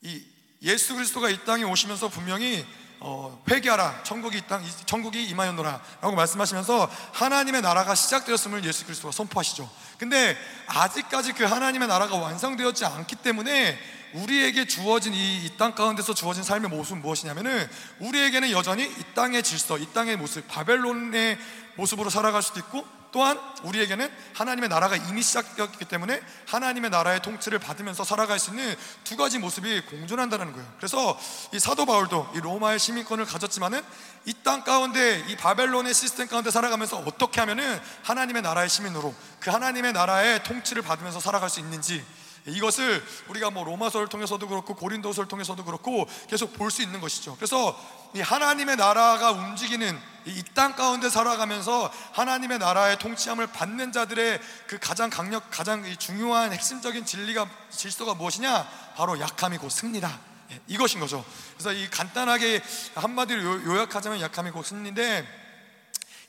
이 0.02 0.24
예수 0.62 0.94
그리스도가 0.94 1.28
이 1.28 1.44
땅에 1.44 1.64
오시면서 1.64 2.08
분명히 2.08 2.64
어, 3.00 3.40
회개하라 3.48 4.02
천국이 4.02 4.42
땅 4.48 4.64
천국이 4.86 5.24
임하였노라라고 5.24 6.16
말씀하시면서 6.16 6.90
하나님의 7.12 7.62
나라가 7.62 7.94
시작되었음을 7.94 8.64
예수 8.64 8.84
그리스도가 8.84 9.12
선포하시죠. 9.12 9.68
근데 9.98 10.36
아직까지 10.66 11.32
그 11.32 11.44
하나님의 11.44 11.86
나라가 11.88 12.16
완성되었지 12.16 12.84
않기 12.84 13.16
때문에 13.16 13.78
우리에게 14.14 14.66
주어진 14.66 15.12
이 15.14 15.50
땅 15.58 15.74
가운데서 15.74 16.14
주어진 16.14 16.42
삶의 16.42 16.70
모습은 16.70 17.02
무엇이냐면은 17.02 17.68
우리에게는 18.00 18.50
여전히 18.52 18.84
이 18.84 19.04
땅의 19.14 19.42
질서, 19.42 19.76
이 19.78 19.86
땅의 19.92 20.16
모습, 20.16 20.46
바벨론의 20.48 21.38
모습으로 21.76 22.10
살아갈 22.10 22.42
수도 22.42 22.58
있고 22.60 22.97
또한 23.10 23.40
우리에게는 23.62 24.10
하나님의 24.34 24.68
나라가 24.68 24.96
이미 24.96 25.22
시작되었기 25.22 25.84
때문에 25.86 26.20
하나님의 26.46 26.90
나라의 26.90 27.22
통치를 27.22 27.58
받으면서 27.58 28.04
살아갈 28.04 28.38
수 28.38 28.50
있는 28.50 28.74
두 29.04 29.16
가지 29.16 29.38
모습이 29.38 29.82
공존한다는 29.82 30.52
거예요. 30.52 30.66
그래서 30.76 31.18
이 31.52 31.58
사도 31.58 31.86
바울도 31.86 32.32
이 32.34 32.40
로마의 32.40 32.78
시민권을 32.78 33.24
가졌지만은 33.24 33.82
이 34.26 34.34
땅 34.44 34.62
가운데 34.62 35.24
이 35.28 35.36
바벨론의 35.36 35.92
시스템 35.94 36.26
가운데 36.28 36.50
살아가면서 36.50 36.98
어떻게 36.98 37.40
하면은 37.40 37.80
하나님의 38.02 38.42
나라의 38.42 38.68
시민으로 38.68 39.14
그 39.40 39.50
하나님의 39.50 39.92
나라의 39.92 40.42
통치를 40.44 40.82
받으면서 40.82 41.18
살아갈 41.20 41.50
수 41.50 41.60
있는지 41.60 42.04
이것을 42.46 43.04
우리가 43.28 43.50
뭐 43.50 43.64
로마서를 43.64 44.08
통해서도 44.08 44.48
그렇고 44.48 44.74
고린도서를 44.74 45.28
통해서도 45.28 45.64
그렇고 45.64 46.08
계속 46.28 46.54
볼 46.54 46.70
수 46.70 46.82
있는 46.82 47.00
것이죠. 47.00 47.36
그래서 47.36 47.78
이 48.14 48.20
하나님의 48.20 48.76
나라가 48.76 49.30
움직이는 49.32 49.98
이 50.26 50.42
땅 50.54 50.74
가운데 50.74 51.08
살아가면서 51.08 51.90
하나님의 52.12 52.58
나라의 52.58 52.98
통치함을 52.98 53.46
받는 53.46 53.92
자들의 53.92 54.40
그 54.66 54.78
가장 54.78 55.08
강력, 55.08 55.50
가장 55.50 55.84
중요한 55.98 56.52
핵심적인 56.52 57.04
진리가 57.06 57.48
질서가 57.70 58.14
무엇이냐? 58.14 58.68
바로 58.96 59.18
약함이 59.20 59.58
곧 59.58 59.70
승리다. 59.70 60.20
예, 60.50 60.60
이것인 60.66 61.00
거죠. 61.00 61.24
그래서 61.54 61.72
이 61.72 61.88
간단하게 61.88 62.62
한마디로 62.94 63.64
요약하자면 63.64 64.20
약함이 64.20 64.50
곧 64.50 64.64
승리인데 64.64 65.26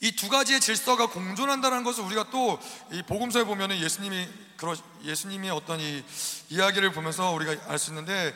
이두 0.02 0.30
가지의 0.30 0.62
질서가 0.62 1.08
공존한다는 1.08 1.84
것을 1.84 2.04
우리가 2.04 2.30
또 2.30 2.60
이 2.92 3.02
복음서에 3.04 3.44
보면은 3.44 3.80
예수님이 3.80 4.28
그러 4.58 4.76
예수님이 5.04 5.50
어떤 5.50 5.80
이 5.80 6.04
이야기를 6.50 6.92
보면서 6.92 7.32
우리가 7.32 7.56
알 7.68 7.78
수 7.78 7.92
있는데 7.92 8.34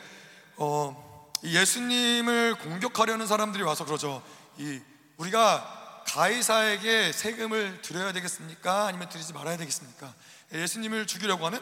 어 0.56 1.03
예수님을 1.44 2.56
공격하려는 2.56 3.26
사람들이 3.26 3.62
와서 3.62 3.84
그러죠. 3.84 4.22
이 4.58 4.80
우리가 5.18 6.02
가이사에게 6.06 7.12
세금을 7.12 7.80
드려야 7.82 8.12
되겠습니까? 8.12 8.86
아니면 8.86 9.08
드리지 9.08 9.32
말아야 9.32 9.56
되겠습니까? 9.56 10.12
예수님을 10.52 11.06
죽이려고 11.06 11.46
하는 11.46 11.60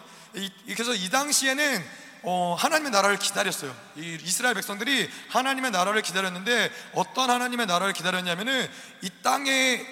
그래서 0.67 0.95
이 0.95 1.09
당시에는 1.11 1.85
어, 2.25 2.55
하나님의 2.57 2.93
나라를 2.93 3.19
기다렸어요. 3.19 3.75
이 3.97 4.19
이스라엘 4.23 4.55
백성들이 4.55 5.11
하나님의 5.31 5.73
나라를 5.73 6.03
기다렸는데 6.03 6.71
어떤 6.95 7.31
하나님의 7.31 7.67
나라를 7.67 7.93
기다렸냐면은 7.93 8.69
이 9.01 9.11
땅에 9.23 9.85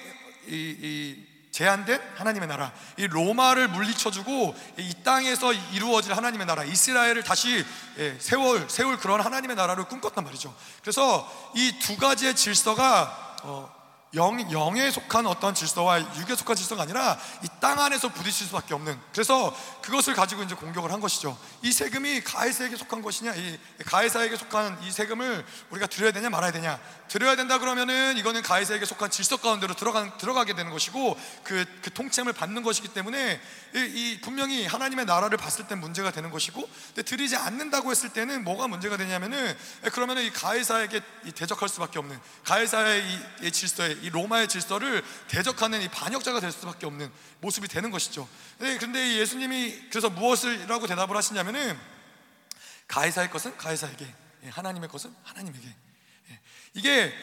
이, 0.47 0.77
이 0.81 1.30
제한된 1.51 2.01
하나님의 2.17 2.49
나라, 2.49 2.73
이 2.97 3.07
로마를 3.09 3.69
물리쳐주고 3.69 4.55
이 4.79 4.95
땅에서 5.03 5.53
이루어질 5.53 6.17
하나님의 6.17 6.47
나라, 6.47 6.65
이스라엘을 6.65 7.25
다시 7.25 7.65
예, 7.99 8.17
세월 8.21 8.69
세울 8.69 8.99
그런 8.99 9.21
하나님의 9.21 9.57
나라를 9.57 9.85
꿈꿨단 9.85 10.25
말이죠. 10.25 10.55
그래서 10.83 11.29
이 11.55 11.79
두 11.81 11.97
가지의 11.97 12.37
질서가 12.37 13.37
어, 13.43 13.80
영, 14.15 14.51
영에 14.51 14.91
속한 14.91 15.27
어떤 15.27 15.55
질서와 15.55 16.01
육에 16.17 16.35
속한 16.35 16.57
질서가 16.57 16.83
아니라 16.83 17.19
이 17.45 17.49
땅 17.61 17.79
안에서 17.79 18.09
부딪힐 18.09 18.47
수밖에 18.47 18.73
없는 18.75 18.99
그래서 19.13 19.55
그것을 19.83 20.15
가지고 20.15 20.43
이제 20.43 20.55
공격을 20.55 20.91
한 20.91 21.01
것이죠. 21.01 21.39
이 21.63 21.71
세금이 21.71 22.23
가해사에게 22.25 22.77
속한 22.77 23.03
것이냐, 23.03 23.35
이 23.35 23.59
가해사에게 23.85 24.37
속한 24.37 24.83
이 24.83 24.91
세금을 24.91 25.45
우리가 25.69 25.87
드려야 25.87 26.11
되냐 26.11 26.31
말아야 26.31 26.53
되냐. 26.53 26.81
드려야 27.09 27.37
된다 27.37 27.59
그러면은 27.59 28.17
이거는 28.17 28.41
가해사에게 28.43 28.87
속한 28.87 29.11
질서 29.11 29.37
가운데로 29.37 29.75
들어가, 29.75 30.17
들어가게 30.17 30.55
되는 30.55 30.71
것이고 30.71 31.19
그, 31.43 31.67
그 31.83 31.93
통칭을 31.93 32.33
받는 32.33 32.63
것이기 32.63 32.89
때문에 32.89 33.41
이, 33.75 33.79
이 33.79 34.21
분명히 34.23 34.65
하나님의 34.65 35.07
나라를 35.07 35.37
봤을 35.37 35.67
때 35.67 35.75
문제가 35.75 36.13
되는 36.13 36.31
것이고 36.31 36.67
근데 36.87 37.03
드리지 37.03 37.37
않는다고 37.37 37.91
했을 37.91 38.11
때는 38.11 38.45
뭐가 38.45 38.69
문제가 38.69 38.97
되냐면은 38.97 39.57
그러면은 39.93 40.23
이 40.23 40.31
가해사에게 40.31 41.01
대적할 41.35 41.69
수밖에 41.69 41.99
없는 41.99 42.19
가해사의 42.45 43.03
이, 43.05 43.47
이 43.47 43.53
질서에 43.53 43.97
이 44.03 44.11
로마의 44.11 44.49
질서를 44.49 45.05
대적하는 45.29 45.83
이 45.83 45.89
반역자가 45.89 46.41
될 46.41 46.53
수밖에 46.53 46.87
없는 46.87 47.11
모습이 47.41 47.69
되는 47.69 47.91
것이죠. 47.91 48.29
그런데 48.59 49.17
예수님이 49.17 49.89
그래서 49.91 50.11
무엇을라고 50.11 50.87
대답을 50.87 51.17
하시냐면은 51.17 51.79
가해사의 52.89 53.31
것은 53.31 53.57
가해사에게, 53.57 54.15
예, 54.45 54.49
하나님의 54.49 54.89
것은 54.89 55.15
하나님에게. 55.23 55.67
예. 56.31 56.41
이게 56.75 57.15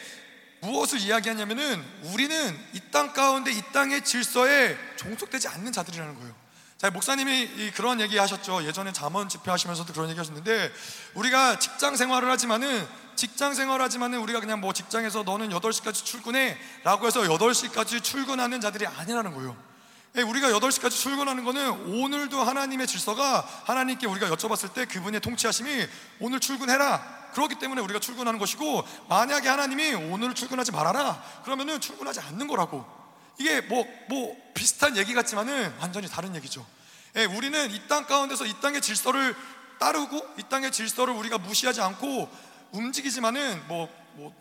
무엇을 0.62 1.00
이야기하냐면은 1.00 1.84
우리는 2.04 2.60
이 2.74 2.80
땅 2.92 3.13
가운데 3.13 3.52
이 3.52 3.62
땅의 3.74 4.04
질서에 4.06 4.78
종속되지 4.96 5.48
않는 5.50 5.72
자들이라는 5.72 6.16
거예요. 6.16 6.47
자, 6.78 6.92
목사님이 6.92 7.72
그런 7.72 8.00
얘기 8.00 8.20
하셨죠. 8.20 8.63
예전에 8.63 8.94
잠언 8.94 9.30
집회하시면서도 9.30 9.94
그런 9.94 10.10
얘기 10.10 10.20
하셨는데, 10.20 10.72
우리가 11.16 11.58
직장 11.58 11.96
생활을 11.96 12.30
하지만은, 12.30 12.88
직장 13.16 13.56
생활 13.56 13.82
하지만은 13.82 14.20
우리가 14.20 14.40
그냥 14.40 14.62
뭐 14.62 14.74
직장에서 14.74 15.24
너는 15.24 15.50
8시까지 15.50 16.06
출근해. 16.06 16.56
라고 16.84 17.08
해서 17.08 17.22
8시까지 17.22 18.04
출근하는 18.04 18.62
자들이 18.62 18.86
아니라는 18.86 19.34
거예요. 19.34 19.58
예, 20.18 20.22
우리가 20.22 20.50
8시까지 20.50 20.92
출근하는 20.92 21.44
거는 21.46 22.00
오늘도 22.00 22.44
하나님의 22.44 22.86
질서가 22.86 23.48
하나님께 23.66 24.06
우리가 24.06 24.30
여쭤봤을 24.30 24.72
때 24.74 24.86
그분의 24.86 25.22
통치하심이 25.22 25.88
오늘 26.20 26.40
출근해라. 26.40 27.32
그렇기 27.34 27.56
때문에 27.56 27.82
우리가 27.82 28.00
출근하는 28.00 28.40
것이고, 28.40 28.88
만약에 29.10 29.50
하나님이 29.50 29.96
오늘 30.12 30.36
출근하지 30.36 30.72
말아라. 30.74 31.24
그러면은 31.44 31.82
출근하지 31.82 32.20
않는 32.20 32.46
거라고. 32.46 33.07
이게 33.38 33.62
뭐, 33.62 33.86
뭐, 34.10 34.36
비슷한 34.54 34.97
얘기 34.97 35.13
같지만은 35.13 35.73
완전히 35.80 36.08
다른 36.10 36.36
얘기죠. 36.36 36.65
예, 37.15 37.26
우리는 37.26 37.71
이 37.71 37.88
땅 37.88 38.06
가운데서 38.06 38.45
이 38.45 38.54
땅의 38.62 38.82
질서를 38.82 39.36
따르고 39.80 40.36
이 40.39 40.43
땅의 40.50 40.71
질서를 40.71 41.13
우리가 41.13 41.38
무시하지 41.38 41.82
않고 41.82 42.30
움직이지만은 42.71 43.67
뭐, 43.67 43.88
뭐, 44.13 44.34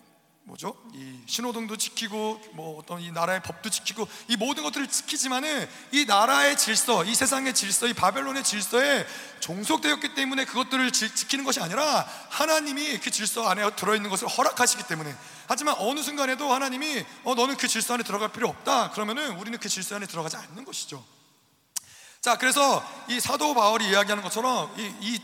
뭐죠? 0.44 0.76
이 0.94 1.20
신호등도 1.26 1.76
지키고 1.76 2.40
뭐 2.52 2.78
어떤 2.78 3.00
이 3.00 3.10
나라의 3.10 3.42
법도 3.42 3.68
지키고 3.68 4.08
이 4.28 4.36
모든 4.36 4.62
것들을 4.62 4.86
지키지만은 4.86 5.68
이 5.90 6.04
나라의 6.06 6.56
질서, 6.56 7.04
이 7.04 7.14
세상의 7.14 7.52
질서, 7.52 7.88
이 7.88 7.92
바벨론의 7.92 8.44
질서에 8.44 9.06
종속되었기 9.40 10.14
때문에 10.14 10.44
그것들을 10.44 10.92
지, 10.92 11.12
키는 11.26 11.44
것이 11.44 11.60
아니라 11.60 12.08
하나님이 12.30 13.00
그 13.00 13.10
질서 13.10 13.46
안에 13.48 13.74
들어 13.74 13.96
있는 13.96 14.08
것을 14.08 14.28
허락하시기 14.28 14.84
때문에 14.84 15.14
하지만 15.48 15.74
어느 15.78 16.00
순간에도 16.00 16.52
하나님이 16.52 17.04
어 17.24 17.34
너는 17.34 17.56
그 17.56 17.68
질서 17.68 17.94
안에 17.94 18.02
들어갈 18.02 18.32
필요 18.32 18.48
없다 18.48 18.90
그러면은 18.90 19.36
우리는 19.38 19.58
그 19.58 19.68
질서 19.68 19.96
안에 19.96 20.06
들어가지 20.06 20.36
않는 20.36 20.64
것이죠. 20.64 21.04
자, 22.26 22.36
그래서 22.36 22.84
이 23.08 23.20
사도 23.20 23.54
바울이 23.54 23.88
이야기하는 23.88 24.24
것처럼 24.24 24.74
이, 24.76 24.92
이, 25.00 25.20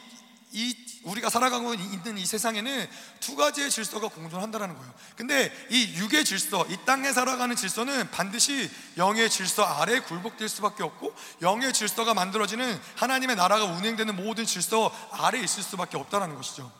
이 0.52 0.76
우리가 1.02 1.30
살아가고 1.30 1.74
있는 1.74 2.16
이 2.16 2.24
세상에는 2.24 2.88
두 3.18 3.34
가지의 3.34 3.70
질서가 3.70 4.06
공존한다는 4.06 4.76
거예요. 4.76 4.94
근데 5.16 5.52
이 5.68 5.94
육의 5.96 6.24
질서, 6.24 6.64
이 6.68 6.76
땅에 6.84 7.12
살아가는 7.12 7.56
질서는 7.56 8.10
반드시 8.12 8.70
영의 8.98 9.30
질서 9.30 9.64
아래 9.64 9.98
굴복될 9.98 10.48
수밖에 10.48 10.84
없고 10.84 11.12
영의 11.40 11.72
질서가 11.72 12.14
만들어지는 12.14 12.80
하나님의 12.94 13.34
나라가 13.34 13.64
운행되는 13.64 14.14
모든 14.14 14.44
질서 14.46 14.94
아래 15.10 15.40
있을 15.40 15.62
수밖에 15.64 15.96
없다는 15.96 16.36
것이죠. 16.36 16.70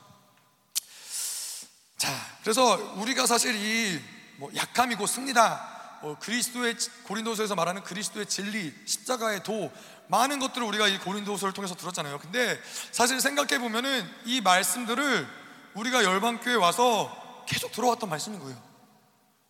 자, 2.03 2.13
그래서 2.43 2.95
우리가 2.97 3.27
사실 3.27 3.55
이 3.55 4.13
뭐 4.43 4.51
약함이 4.57 4.97
고 4.97 5.07
승리다. 5.07 6.01
어, 6.03 6.17
그리스도의 6.19 6.77
고린도서에서 7.05 7.55
말하는 7.55 7.85
그리스도의 7.85 8.27
진리, 8.27 8.75
십자가의 8.87 9.45
도 9.45 9.71
많은 10.09 10.41
것들을 10.41 10.67
우리가 10.67 10.89
이 10.89 10.99
고린도서를 10.99 11.55
통해서 11.55 11.77
들었잖아요. 11.77 12.19
근데 12.19 12.61
사실 12.91 13.21
생각해 13.21 13.61
보면은 13.61 14.05
이 14.25 14.41
말씀들을 14.41 15.29
우리가 15.75 16.03
열방교회 16.03 16.57
와서 16.57 17.45
계속 17.49 17.71
들어왔던 17.71 18.11
말씀인 18.11 18.41
거예요. 18.41 18.61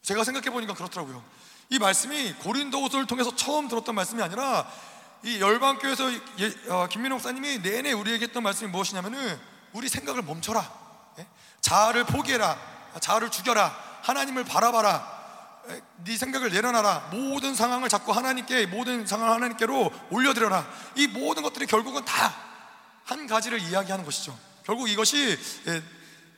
제가 0.03 0.25
생각해 0.25 0.51
보니까 0.51 0.75
그렇더라고요. 0.75 1.25
이 1.71 1.79
말씀이 1.79 2.35
고린도서를 2.35 3.07
통해서 3.07 3.35
처음 3.35 3.69
들었던 3.69 3.95
말씀이 3.95 4.23
아니라 4.23 4.71
이 5.23 5.41
열방교회에서 5.41 6.12
예, 6.41 6.53
어, 6.69 6.87
김민호 6.87 7.15
목사님이 7.15 7.61
내내 7.61 7.93
우리에게 7.93 8.27
했던 8.27 8.43
말씀이 8.43 8.71
무엇이냐면은 8.71 9.41
우리 9.73 9.88
생각을 9.88 10.21
멈춰라. 10.21 10.82
예? 11.18 11.27
자아를 11.61 12.05
포기해라. 12.05 12.59
자아를 13.01 13.31
죽여라. 13.31 14.01
하나님을 14.03 14.44
바라봐라. 14.44 15.12
네 16.05 16.16
생각을 16.16 16.51
내려놔라. 16.51 17.11
모든 17.12 17.55
상황을 17.55 17.88
자꾸 17.88 18.12
하나님께 18.12 18.66
모든 18.66 19.07
상황을 19.07 19.35
하나님께로 19.35 19.90
올려드려라. 20.11 20.66
이 20.96 21.07
모든 21.07 21.42
것들이 21.42 21.66
결국은 21.66 22.05
다 22.05 22.53
한 23.05 23.27
가지를 23.27 23.61
이야기하는 23.61 24.05
것이죠. 24.05 24.38
결국 24.64 24.88
이것이 24.88 25.38
예, 25.66 25.83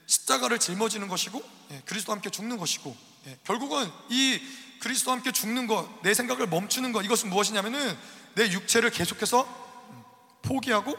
십자가를 0.07 0.59
짊어지는 0.59 1.09
것이고 1.09 1.43
예, 1.73 1.83
그리스도와 1.85 2.17
함께 2.17 2.31
죽는 2.31 2.57
것이고 2.57 2.97
예, 3.27 3.39
결국은 3.45 3.91
이 4.09 4.41
그리스도와 4.81 5.17
함께 5.17 5.33
죽는 5.33 5.67
것, 5.67 5.89
내 6.03 6.15
생각을 6.15 6.47
멈추는 6.47 6.93
것 6.93 7.03
이것은 7.03 7.31
무엇이냐면은 7.31 7.97
내 8.35 8.51
육체를 8.51 8.91
계속해서 8.91 9.43
음, 9.91 10.03
포기하고 10.43 10.95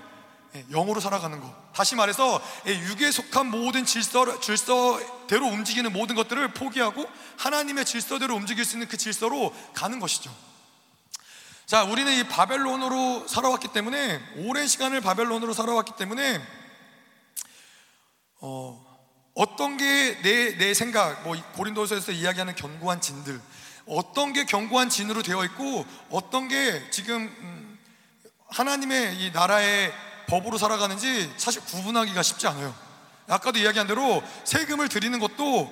영으로 0.72 1.00
살아가는 1.00 1.40
것. 1.40 1.74
다시 1.74 1.96
말해서 1.96 2.42
육에 2.66 3.12
속한 3.12 3.48
모든 3.48 3.86
질서, 3.86 4.40
질서대로 4.40 5.48
움직이는 5.48 5.92
모든 5.92 6.16
것들을 6.16 6.54
포기하고 6.54 7.06
하나님의 7.38 7.86
질서대로 7.86 8.36
움직일 8.36 8.66
수 8.66 8.76
있는 8.76 8.88
그 8.88 8.98
질서로 8.98 9.54
가는 9.74 10.00
것이죠. 10.00 10.34
자, 11.66 11.84
우리는 11.84 12.12
이 12.14 12.24
바벨론으로 12.28 13.28
살아왔기 13.28 13.70
때문에 13.70 14.22
오랜 14.38 14.68
시간을 14.68 15.02
바벨론으로 15.02 15.54
살아왔기 15.54 15.94
때문에 15.98 16.42
어, 18.42 18.86
어떤 19.34 19.78
게 19.78 20.22
내 20.22 20.58
내 20.58 20.74
생각, 20.74 21.24
뭐 21.24 21.36
고린도서에서 21.54 22.12
이야기하는 22.12 22.56
견고한 22.56 23.02
진들, 23.02 23.42
어떤 23.88 24.34
게 24.34 24.46
견고한 24.46 24.90
진으로 24.90 25.22
되어 25.24 25.44
있고 25.46 25.86
어떤 26.10 26.48
게 26.48 26.90
지금 26.92 27.24
음, 27.24 27.80
하나님의 28.50 29.18
이 29.18 29.32
나라의 29.32 29.92
법으로 30.28 30.58
살아가는지 30.58 31.32
사실 31.38 31.62
구분하기가 31.62 32.22
쉽지 32.24 32.48
않아요. 32.48 32.74
아까도 33.28 33.60
이야기한 33.60 33.88
대로 33.88 34.24
세금을 34.44 34.90
드리는 34.90 35.18
것도 35.20 35.72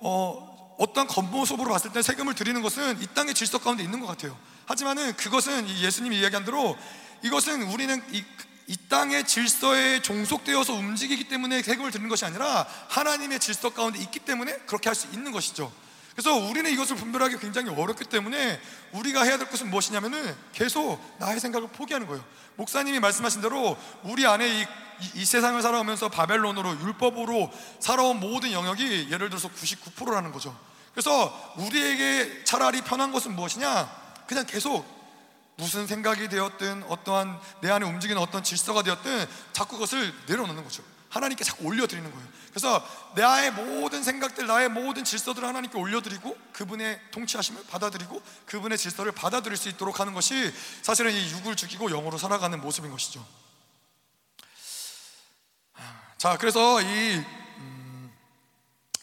어, 0.00 0.76
어떤 0.78 1.06
겉모습으로 1.06 1.70
봤을 1.70 1.92
때 1.92 2.02
세금을 2.02 2.34
드리는 2.34 2.60
것은 2.62 3.00
이 3.02 3.06
땅의 3.14 3.34
질서 3.34 3.58
가운데 3.58 3.82
있는 3.82 4.00
것 4.00 4.06
같아요. 4.06 4.36
하지만은 4.66 5.14
그것은 5.16 5.68
예수님이 5.68 6.18
이야기한 6.18 6.44
대로 6.44 6.76
이것은 7.22 7.62
우리는 7.62 8.02
이, 8.12 8.24
이 8.66 8.76
땅의 8.88 9.26
질서에 9.26 10.02
종속되어서 10.02 10.72
움직이기 10.72 11.28
때문에 11.28 11.62
세금을 11.62 11.90
드리는 11.90 12.08
것이 12.08 12.24
아니라 12.24 12.66
하나님의 12.88 13.40
질서 13.40 13.70
가운데 13.70 13.98
있기 13.98 14.20
때문에 14.20 14.52
그렇게 14.66 14.88
할 14.88 14.94
수 14.94 15.08
있는 15.12 15.32
것이죠. 15.32 15.72
그래서 16.12 16.34
우리는 16.34 16.70
이것을 16.70 16.96
분별하기 16.96 17.38
굉장히 17.38 17.70
어렵기 17.70 18.04
때문에 18.04 18.60
우리가 18.92 19.22
해야 19.22 19.38
될 19.38 19.48
것은 19.48 19.70
무엇이냐면은 19.70 20.34
계속 20.52 21.00
나의 21.18 21.40
생각을 21.40 21.68
포기하는 21.68 22.06
거예요. 22.06 22.22
목사님이 22.56 23.00
말씀하신 23.00 23.40
대로 23.40 23.78
우리 24.02 24.26
안에 24.26 24.60
이, 24.60 24.66
이, 25.14 25.24
세상을 25.24 25.60
살아오면서 25.62 26.10
바벨론으로 26.10 26.78
율법으로 26.80 27.50
살아온 27.80 28.20
모든 28.20 28.52
영역이 28.52 29.08
예를 29.10 29.30
들어서 29.30 29.48
99%라는 29.48 30.32
거죠. 30.32 30.56
그래서 30.92 31.54
우리에게 31.56 32.44
차라리 32.44 32.82
편한 32.82 33.10
것은 33.10 33.34
무엇이냐? 33.34 33.90
그냥 34.26 34.44
계속 34.46 34.84
무슨 35.56 35.86
생각이 35.86 36.28
되었든 36.28 36.84
어떠한 36.84 37.40
내 37.62 37.70
안에 37.70 37.86
움직이는 37.86 38.20
어떤 38.20 38.42
질서가 38.44 38.82
되었든 38.82 39.26
자꾸 39.52 39.76
그것을 39.76 40.12
내려놓는 40.26 40.62
거죠. 40.62 40.82
하나님께 41.12 41.44
자꾸 41.44 41.66
올려드리는 41.66 42.10
거예요. 42.10 42.28
그래서 42.48 42.86
나의 43.14 43.52
모든 43.52 44.02
생각들, 44.02 44.46
나의 44.46 44.70
모든 44.70 45.04
질서들을 45.04 45.46
하나님께 45.46 45.76
올려드리고 45.76 46.36
그분의 46.54 46.98
통치하심을 47.10 47.64
받아들이고 47.66 48.22
그분의 48.46 48.78
질서를 48.78 49.12
받아들일 49.12 49.58
수 49.58 49.68
있도록 49.68 50.00
하는 50.00 50.14
것이 50.14 50.52
사실은 50.80 51.12
이 51.12 51.30
육을 51.32 51.54
죽이고 51.54 51.90
영으로 51.90 52.16
살아가는 52.16 52.58
모습인 52.60 52.90
것이죠. 52.90 53.26
자, 56.16 56.38
그래서 56.38 56.80
이 56.80 57.16
음, 57.58 58.12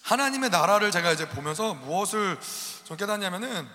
하나님의 0.02 0.50
나라를 0.50 0.90
제가 0.90 1.12
이제 1.12 1.30
보면서 1.30 1.76
무엇을 1.76 2.40
좀 2.86 2.98
깨닫냐면은 2.98 3.70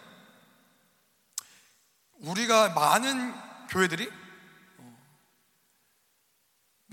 우리가 2.18 2.70
많은 2.70 3.32
교회들이 3.68 4.10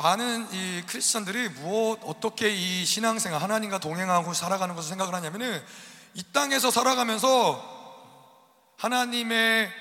많은 0.01 0.47
이 0.53 0.83
크리스천들이 0.87 1.49
무엇 1.49 1.99
어떻게 2.03 2.49
이 2.49 2.85
신앙생활 2.85 3.41
하나님과 3.41 3.79
동행하고 3.79 4.33
살아가는 4.33 4.75
것을 4.75 4.89
생각을 4.89 5.13
하냐면은 5.13 5.63
이 6.13 6.23
땅에서 6.33 6.71
살아가면서 6.71 7.79
하나님의 8.77 9.71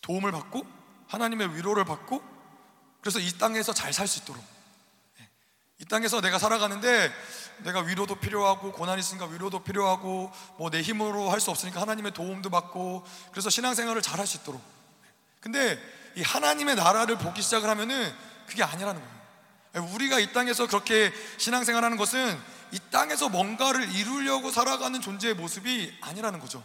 도움을 0.00 0.32
받고 0.32 0.66
하나님의 1.08 1.56
위로를 1.56 1.84
받고 1.84 2.22
그래서 3.00 3.18
이 3.18 3.32
땅에서 3.38 3.72
잘 3.72 3.92
살 3.92 4.06
수 4.06 4.20
있도록. 4.20 4.42
이 5.78 5.84
땅에서 5.84 6.20
내가 6.20 6.38
살아가는데 6.38 7.12
내가 7.58 7.80
위로도 7.80 8.16
필요하고 8.16 8.72
고난이 8.72 9.00
있으니까 9.00 9.26
위로도 9.26 9.64
필요하고 9.64 10.30
뭐 10.56 10.70
내 10.70 10.80
힘으로 10.80 11.28
할 11.28 11.40
수 11.40 11.50
없으니까 11.50 11.80
하나님의 11.80 12.12
도움도 12.12 12.50
받고 12.50 13.04
그래서 13.32 13.50
신앙생활을 13.50 14.00
잘 14.00 14.20
할 14.20 14.26
수 14.26 14.38
있도록. 14.38 14.62
근데 15.40 15.78
이 16.16 16.22
하나님의 16.22 16.76
나라를 16.76 17.18
보기 17.18 17.42
시작을 17.42 17.68
하면은 17.68 18.14
그게 18.46 18.62
아니라는 18.62 19.00
거예요. 19.00 19.88
우리가 19.94 20.18
이 20.18 20.32
땅에서 20.32 20.66
그렇게 20.66 21.12
신앙생활하는 21.38 21.96
것은 21.96 22.38
이 22.72 22.78
땅에서 22.90 23.28
뭔가를 23.28 23.90
이루려고 23.92 24.50
살아가는 24.50 25.00
존재의 25.00 25.34
모습이 25.34 25.96
아니라는 26.00 26.40
거죠. 26.40 26.64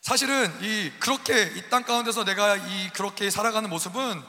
사실은 0.00 0.52
이 0.62 0.90
그렇게 0.98 1.52
이 1.56 1.70
땅 1.70 1.84
가운데서 1.84 2.24
내가 2.24 2.56
이 2.56 2.90
그렇게 2.90 3.30
살아가는 3.30 3.70
모습은 3.70 4.22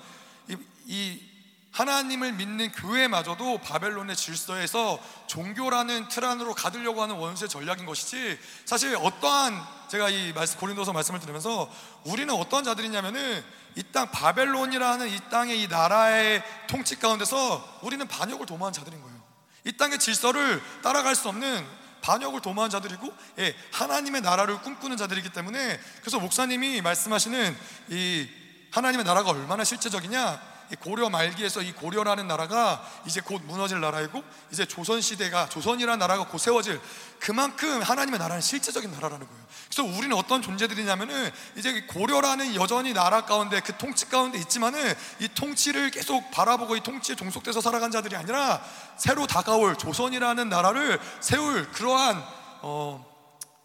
이, 0.50 0.58
이 0.86 1.33
하나님을 1.74 2.34
믿는 2.34 2.72
교회마저도 2.72 3.60
바벨론의 3.60 4.16
질서에서 4.16 5.00
종교라는 5.28 6.08
틀 6.08 6.24
안으로 6.24 6.54
가두려고 6.54 7.02
하는 7.02 7.16
원수의 7.16 7.50
전략인 7.50 7.86
것이지 7.86 8.40
사실 8.66 8.96
어떠한 8.96 9.60
제가 9.90 10.10
이 10.10 10.34
말씀 10.34 10.60
고린도서 10.60 10.94
말씀을 10.94 11.20
들으면서 11.20 11.70
우리는 12.06 12.34
어떠한 12.34 12.64
자들이냐면은 12.64 13.44
이 13.76 13.84
땅 13.92 14.12
바벨론이라는 14.12 15.10
이 15.10 15.20
땅의 15.30 15.62
이 15.62 15.68
나라의 15.68 16.44
통치 16.68 17.00
가운데서 17.00 17.80
우리는 17.82 18.08
반역을 18.08 18.46
도모한 18.46 18.74
자들인 18.74 19.02
거예요. 19.02 19.22
이 19.66 19.72
땅의 19.78 20.00
질서를 20.00 20.62
따라갈 20.82 21.16
수 21.16 21.30
없는 21.30 21.66
반역을 22.02 22.42
도모한 22.42 22.70
자들이고 22.70 23.12
예, 23.40 23.56
하나님의 23.72 24.22
나라를 24.22 24.62
꿈꾸는 24.62 24.98
자들이기 24.98 25.30
때문에 25.30 25.80
그래서 26.02 26.20
목사님이 26.20 26.82
말씀하시는 26.82 27.58
이 27.90 28.30
하나님의 28.72 29.06
나라가 29.06 29.30
얼마나 29.32 29.64
실제적이냐 29.64 30.53
고려 30.76 31.10
말기에서 31.10 31.62
이 31.62 31.72
고려라는 31.72 32.28
나라가 32.28 32.86
이제 33.06 33.22
곧 33.22 33.42
무너질 33.46 33.80
나라이고 33.80 34.24
이제 34.52 34.66
조선 34.66 35.02
시대가 35.02 35.48
조선이라는 35.50 36.00
나라가 36.00 36.26
곧 36.28 36.38
세워질 36.38 36.80
그만큼 37.20 37.82
하나님의 37.82 38.20
나라는 38.20 38.42
실제적인 38.42 38.92
나라라는 38.92 39.26
거예요. 39.28 39.44
그래서 39.66 39.84
우리는 39.84 40.16
어떤 40.16 40.42
존재들이냐면은 40.42 41.32
이제 41.56 41.82
고려라는 41.88 42.56
여전히 42.56 42.94
나라 42.94 43.26
가운데 43.26 43.60
그 43.62 43.76
통치 43.78 44.10
가운데 44.10 44.38
있지만은 44.40 44.94
이 45.20 45.28
통치를 45.30 45.92
계속 45.92 46.32
바라보고 46.32 46.76
이 46.76 46.82
통치에 46.82 47.16
종속돼서 47.16 47.62
살아간 47.62 47.92
자들이 47.92 48.16
아니라 48.16 48.62
새로 48.98 49.28
다가올 49.28 49.76
조선이라는 49.78 50.50
나라를 50.50 51.00
세울 51.22 51.70
그러한 51.72 52.24
어 52.62 53.13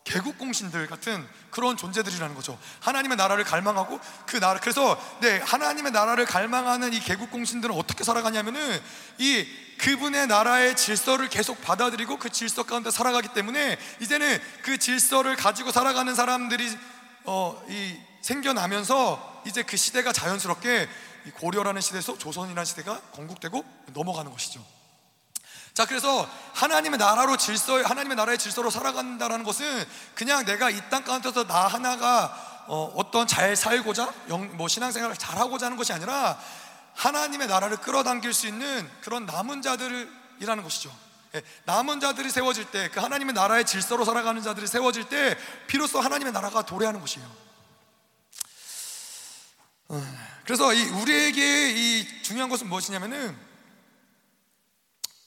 개국공신들 0.09 0.87
같은 0.87 1.27
그런 1.51 1.77
존재들이라는 1.77 2.35
거죠. 2.35 2.59
하나님의 2.81 3.16
나라를 3.16 3.44
갈망하고 3.44 4.01
그 4.27 4.38
나라 4.40 4.59
그래서 4.61 5.01
네 5.21 5.38
하나님의 5.38 5.92
나라를 5.92 6.25
갈망하는 6.27 6.92
이 6.92 7.01
개국공신들은 7.01 7.75
어떻게 7.75 8.05
살아가냐면은 8.05 8.81
이 9.18 9.47
그분의 9.79 10.27
나라의 10.27 10.77
질서를 10.77 11.29
계속 11.29 11.62
받아들이고 11.62 12.18
그 12.18 12.31
질서 12.31 12.64
가운데 12.64 12.90
살아가기 12.90 13.29
때문에 13.35 13.79
이제는 14.01 14.40
그 14.62 14.79
질서를 14.79 15.37
가지고 15.37 15.71
살아가는 15.73 16.14
사람들이 16.14 16.77
어 17.25 17.62
이 17.68 18.09
생겨나면서 18.29 19.42
이제 19.47 19.62
그 19.62 19.77
시대가 19.77 20.12
자연스럽게 20.12 20.88
고려라는 21.35 21.81
시대에서 21.81 22.18
조선이라는 22.18 22.64
시대가 22.64 23.01
건국되고 23.12 23.64
넘어가는 23.94 24.31
것이죠. 24.31 24.64
자, 25.79 25.87
그래서 25.87 26.29
하나님의 26.55 26.99
나라로 26.99 27.37
질서, 27.37 27.81
하나님의 27.81 28.17
나라의 28.17 28.37
질서로 28.37 28.69
살아간다는 28.69 29.45
것은 29.45 29.87
그냥 30.17 30.45
내가 30.45 30.71
이 30.71 30.81
땅 30.91 31.05
가운데서 31.05 31.47
나 31.47 31.69
하나가 31.69 32.64
어, 32.67 33.01
떤잘 33.12 33.55
살고자, 33.55 34.12
영, 34.29 34.57
뭐 34.57 34.67
신앙생활을 34.67 35.17
잘하고자 35.17 35.67
하는 35.67 35.79
것이 35.79 35.93
아니라 35.93 36.37
하나님의 36.97 37.47
나라를 37.47 37.77
끌어당길 37.77 38.35
수 38.35 38.49
있는 38.49 38.91
그런 39.03 39.25
남은 39.25 39.62
자들이라는 39.62 40.64
것이죠. 40.64 40.93
예, 41.37 41.43
남은 41.67 42.01
자들이 42.01 42.29
세워질 42.29 42.73
때, 42.73 42.91
그 42.91 42.99
하나님의 42.99 43.35
나라의 43.35 43.64
질서로 43.64 44.05
살아가는 44.05 44.43
자들이 44.43 44.67
세워질 44.67 45.05
때, 45.09 45.38
비로소 45.69 46.01
하나님의 46.01 46.33
나라가 46.33 46.62
도래하는 46.62 46.99
것이에요. 46.99 47.31
어, 49.91 50.03
그래서 50.45 50.75
이 50.75 50.83
우리에게 50.83 51.71
이 51.71 52.23
중요한 52.25 52.51
것은 52.51 52.69
무엇이냐면은 52.69 53.47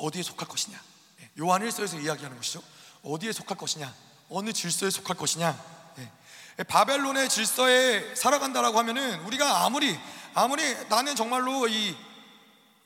어디에 0.02 0.24
속할 0.24 0.48
것이냐. 0.48 0.80
예, 1.22 1.30
요한 1.40 1.62
1서에서 1.62 2.04
이야기하는 2.04 2.38
것이죠. 2.38 2.62
어디에 3.04 3.32
속할 3.32 3.58
것이냐. 3.58 3.94
어느 4.30 4.52
질서에 4.52 4.90
속할 4.90 5.16
것이냐. 5.16 5.58
예, 6.00 6.12
예, 6.60 6.64
바벨론의 6.64 7.30
질서에 7.30 8.16
살아간다라고 8.16 8.78
하면은 8.80 9.22
우리가 9.22 9.66
아무리 9.66 9.98
아무리 10.34 10.64
나는 10.88 11.16
정말로 11.16 11.68
이 11.68 11.96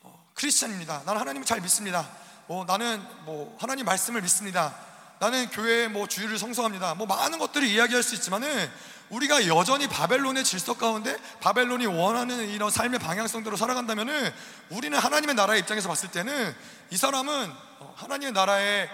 어, 0.01 0.31
크리스천입니다. 0.33 1.03
나는 1.05 1.21
하나님을 1.21 1.45
잘 1.45 1.61
믿습니다. 1.61 2.09
뭐 2.47 2.65
나는 2.65 3.01
뭐 3.25 3.55
하나님 3.59 3.85
말씀을 3.85 4.21
믿습니다. 4.21 4.75
나는 5.19 5.49
교회 5.49 5.87
뭐 5.87 6.07
주의를 6.07 6.37
성성합니다. 6.37 6.95
뭐 6.95 7.07
많은 7.07 7.39
것들을 7.39 7.67
이야기할 7.67 8.03
수 8.03 8.15
있지만은 8.15 8.69
우리가 9.09 9.47
여전히 9.47 9.87
바벨론의 9.87 10.43
질서 10.43 10.77
가운데 10.77 11.15
바벨론이 11.39 11.85
원하는 11.85 12.49
이런 12.49 12.69
삶의 12.69 12.99
방향성대로 12.99 13.55
살아간다면은 13.55 14.33
우리는 14.69 14.97
하나님의 14.97 15.35
나라의 15.35 15.61
입장에서 15.61 15.87
봤을 15.87 16.09
때는 16.09 16.55
이 16.89 16.97
사람은 16.97 17.51
어, 17.79 17.93
하나님의 17.97 18.33
나라의 18.33 18.89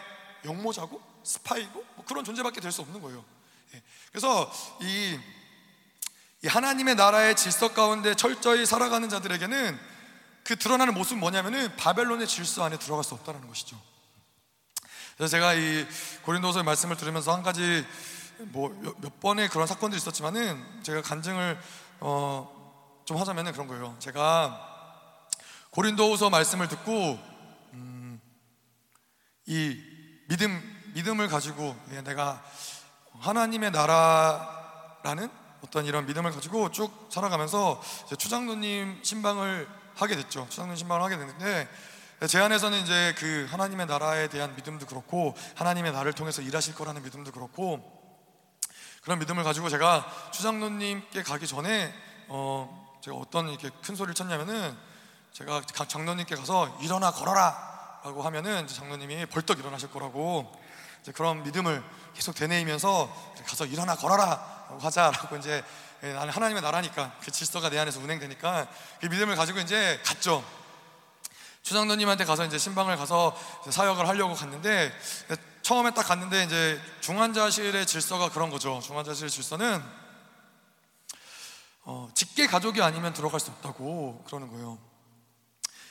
영모자고 0.46 1.02
스파이고 1.24 1.86
뭐 1.96 2.06
그런 2.06 2.24
존재밖에 2.24 2.60
될 2.62 2.72
수 2.72 2.82
없는 2.82 3.02
거예요. 3.02 3.24
예. 3.74 3.82
그래서 4.12 4.52
이, 4.82 5.18
이 6.44 6.48
하나님의 6.48 6.96
나라의 6.96 7.36
질서 7.36 7.74
가운데 7.74 8.14
철저히 8.16 8.66
살아가는 8.66 9.08
자들에게는 9.08 9.80
그 10.44 10.58
드러나는 10.58 10.94
모습은 10.94 11.20
뭐냐면은 11.20 11.76
바벨론의 11.78 12.28
질서 12.28 12.64
안에 12.64 12.78
들어갈 12.78 13.04
수 13.04 13.14
없다는 13.14 13.48
것이죠. 13.48 13.80
그래서 15.22 15.34
제가 15.38 15.54
이 15.54 15.86
고린도서의 16.24 16.66
말씀을 16.66 16.98
들으면서 16.98 17.32
한 17.32 17.44
가지 17.44 17.86
뭐 18.40 18.70
몇 18.98 19.20
번의 19.20 19.50
그런 19.50 19.68
사건들이 19.68 20.00
있었지만은 20.00 20.82
제가 20.82 21.04
간증을 21.04 21.60
어 22.00 22.60
좀 23.06 23.18
하자면은 23.18 23.52
그런 23.52 23.68
거예요. 23.68 23.96
제가 24.00 25.28
고린도후서 25.72 26.30
말씀을 26.30 26.68
듣고 26.70 27.20
음, 27.74 28.22
이 29.46 29.78
믿음 30.28 30.82
믿음을 30.96 31.28
가지고 31.28 31.76
예, 31.92 32.02
내가 32.02 32.44
하나님의 33.20 33.72
나라라는 33.72 35.30
어떤 35.64 35.86
이런 35.86 36.06
믿음을 36.08 36.32
가지고 36.32 36.72
쭉 36.72 37.10
살아가면서 37.12 37.82
추장로님 38.18 39.04
신방을 39.04 39.68
하게 39.96 40.16
됐죠. 40.16 40.48
추장로님 40.50 40.78
신방을 40.78 41.04
하게 41.04 41.18
됐는데 41.18 41.70
제 42.28 42.40
안에서는 42.40 42.80
이제 42.82 43.16
그 43.18 43.48
하나님의 43.50 43.88
나라에 43.88 44.28
대한 44.28 44.56
믿음도 44.56 44.86
그렇고 44.86 45.36
하나님의 45.56 45.92
나를 45.92 46.14
통해서 46.14 46.44
일하실 46.44 46.76
거라는 46.76 47.02
믿음도 47.02 47.32
그렇고 47.32 47.82
그런 49.02 49.18
믿음을 49.18 49.44
가지고 49.44 49.70
제가 49.70 50.06
추장로님께 50.32 51.24
가기 51.24 51.48
전에 51.48 51.92
어 52.28 53.00
제가 53.02 53.18
어떤 53.18 53.50
이렇게 53.50 53.72
큰 53.84 53.96
소리를 53.96 54.14
쳤냐면은 54.14 54.78
제가 55.34 55.64
각 55.74 55.90
장로님께 55.90 56.36
가서 56.36 56.78
일어나 56.82 57.10
걸어라라고 57.10 58.22
하면은 58.22 58.68
장로님이 58.68 59.26
벌떡 59.26 59.58
일어나실 59.58 59.90
거라고 59.90 60.52
그런 61.16 61.42
믿음을 61.42 61.84
계속 62.14 62.36
되뇌이면서 62.36 63.34
가서 63.48 63.66
일어나 63.66 63.96
걸어라! 63.96 64.62
하자라고 64.80 65.38
이제 65.38 65.64
예, 66.04 66.14
나는 66.14 66.30
하나님의 66.32 66.62
나라니까 66.62 67.16
그 67.22 67.32
질서가 67.32 67.70
내 67.70 67.80
안에서 67.80 68.00
운행되니까 68.00 68.68
그 69.00 69.08
믿음을 69.08 69.36
가지고 69.36 69.60
이제 69.60 70.00
갔죠. 70.06 70.44
추장로님한테 71.62 72.26
가서 72.26 72.46
이제 72.46 72.58
신방을 72.58 72.98
가서 72.98 73.38
사역을 73.70 74.08
하려고 74.08 74.34
갔는데 74.34 74.92
처음에 75.62 75.92
딱 75.92 76.04
갔는데 76.04 76.44
이제 76.44 76.82
중환자실의 77.02 77.86
질서가 77.86 78.30
그런 78.30 78.50
거죠. 78.50 78.80
중환자실 78.82 79.30
질서는 79.30 79.84
어, 81.84 82.10
직계 82.14 82.48
가족이 82.48 82.82
아니면 82.82 83.14
들어갈 83.14 83.40
수 83.40 83.52
없다고 83.52 84.24
그러는 84.26 84.50
거예요. 84.50 84.78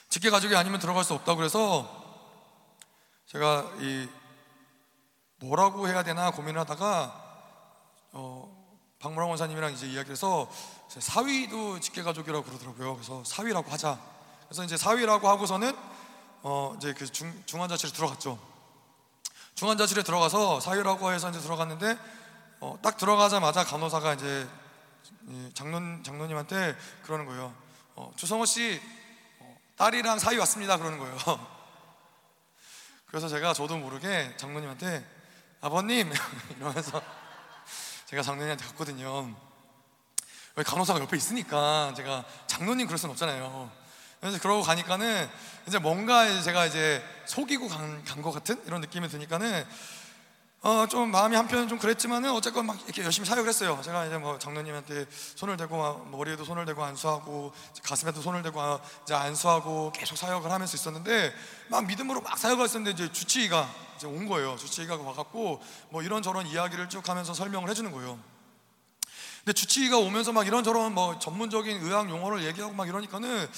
직계 0.09 0.31
가족이 0.31 0.57
아니면 0.57 0.81
들어갈 0.81 1.05
수 1.05 1.15
없다고 1.15 1.37
그래서 1.37 1.89
제가 3.27 3.71
이 3.81 4.09
뭐라고 5.37 5.89
해야 5.89 6.03
되나 6.03 6.31
고민을 6.31 6.61
하다가 6.61 7.31
어, 8.13 8.61
박무랑 8.99 9.31
원사님이랑 9.31 9.73
이제 9.73 9.87
이야기해서 9.87 10.51
사위도 10.89 11.81
직계 11.81 12.03
가족이라고 12.03 12.45
그러더라고요. 12.45 12.95
그래서 12.95 13.23
사위라고 13.25 13.71
하자. 13.71 13.99
그래서 14.51 14.65
이제 14.65 14.77
사위라고 14.77 15.29
하고서는 15.29 15.77
어, 16.43 16.75
이제 16.77 16.93
그 16.93 17.07
중, 17.07 17.41
중환자실에 17.47 17.93
들어갔죠. 17.93 18.37
중환자실에 19.55 20.03
들어가서 20.03 20.59
사유라고 20.59 21.13
해서 21.13 21.31
이제 21.31 21.39
들어갔는데 21.39 21.97
어, 22.59 22.77
딱 22.83 22.97
들어가자마자 22.97 23.63
간호사가 23.63 24.15
이제 24.15 24.49
장론 25.55 26.03
장로님한테 26.03 26.77
그러는 27.05 27.27
거예요. 27.27 27.55
어, 27.95 28.11
주성호 28.17 28.45
씨 28.45 28.83
어, 29.39 29.57
딸이랑 29.77 30.19
사위 30.19 30.37
왔습니다 30.39 30.79
그러는 30.79 30.99
거예요. 30.99 31.17
그래서 33.07 33.29
제가 33.29 33.53
저도 33.55 33.77
모르게 33.77 34.37
장로님한테 34.37 35.09
아버님 35.61 36.13
이러면서 36.59 37.01
제가 38.07 38.23
장로님한테 38.23 38.65
갔거든요. 38.65 39.33
왜 40.57 40.65
간호사가 40.65 40.99
옆에 40.99 41.17
있으니까 41.17 41.95
제가 41.95 42.25
장로님 42.49 42.89
그럴 42.89 42.99
순 42.99 43.11
없잖아요. 43.11 43.79
그래서 44.21 44.39
그러고 44.39 44.63
가니까는 44.63 45.29
이제 45.67 45.79
뭔가 45.79 46.43
제가 46.43 46.67
이제 46.67 47.03
속이고 47.27 47.69
간 47.69 48.23
것 48.23 48.33
같은 48.33 48.61
이런 48.67 48.81
느낌이 48.81 49.09
드니까는 49.09 49.65
어, 50.63 50.87
좀 50.87 51.11
마음이 51.11 51.35
한편은 51.37 51.69
좀 51.69 51.79
그랬지만은 51.79 52.31
어쨌건 52.33 52.67
막 52.67 52.79
이렇게 52.85 53.03
열심히 53.03 53.27
사역을 53.27 53.49
했어요. 53.49 53.81
제가 53.83 54.05
이제 54.05 54.19
뭐 54.19 54.39
장로님한테 54.39 55.07
손을 55.37 55.57
대고 55.57 56.05
머리에도 56.11 56.45
손을 56.45 56.67
대고 56.67 56.85
안수하고 56.85 57.55
가슴에도 57.83 58.21
손을 58.21 58.43
대고 58.43 58.61
이제 59.05 59.15
안수하고 59.15 59.91
계속 59.93 60.19
사역을 60.19 60.51
하면서 60.53 60.77
있었는데 60.77 61.33
막 61.69 61.87
믿음으로 61.87 62.21
막 62.21 62.37
사역을 62.37 62.65
했었는데 62.65 62.91
이제 62.91 63.11
주치의가 63.11 63.71
이제 63.97 64.07
온 64.07 64.29
거예요. 64.29 64.57
주치의가 64.57 64.97
와갖고 64.97 65.63
뭐 65.89 66.03
이런 66.03 66.23
저런 66.23 66.47
이야기를 66.47 66.91
쭉 66.91 67.09
하면서 67.09 67.33
설명을 67.33 67.71
해주는 67.71 67.91
거예요. 67.91 68.19
근데 69.45 69.55
주치의가 69.55 69.97
오면서 69.97 70.33
막 70.33 70.47
이런저런 70.47 70.93
뭐 70.93 71.19
전문적인 71.19 71.83
의학 71.83 72.11
용어를 72.11 72.45
얘기하고 72.45 72.75
막 72.75 72.87
이러니까는 72.87 73.49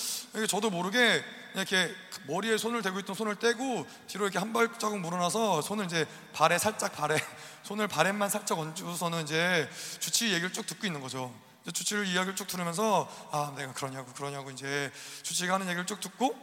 저도 0.49 0.71
모르게 0.71 1.25
이렇게 1.55 1.93
머리에 2.29 2.57
손을 2.57 2.83
대고 2.83 3.01
있던 3.01 3.17
손을 3.17 3.37
떼고 3.37 3.85
뒤로 4.07 4.25
이렇게 4.25 4.39
한 4.39 4.53
발자국 4.53 5.01
물어나서 5.01 5.61
손을 5.61 5.87
이제 5.87 6.07
발에 6.33 6.59
살짝 6.59 6.95
발에 6.95 7.17
손을 7.65 7.89
발에만 7.89 8.31
살짝 8.31 8.61
얹고서는 8.61 9.25
이제 9.25 9.69
주치의 9.99 10.33
얘기를 10.35 10.53
쭉 10.53 10.65
듣고 10.67 10.87
있는 10.87 11.01
거죠. 11.01 11.35
주치를 11.73 12.07
이야기를 12.07 12.37
쭉 12.37 12.47
들으면서 12.47 13.09
아 13.33 13.53
내가 13.57 13.73
그러냐고 13.73 14.13
그러냐고 14.13 14.51
이제 14.51 14.91
주치가 15.23 15.55
하는 15.55 15.67
얘기를 15.67 15.85
쭉 15.85 16.01
듣고 16.01 16.37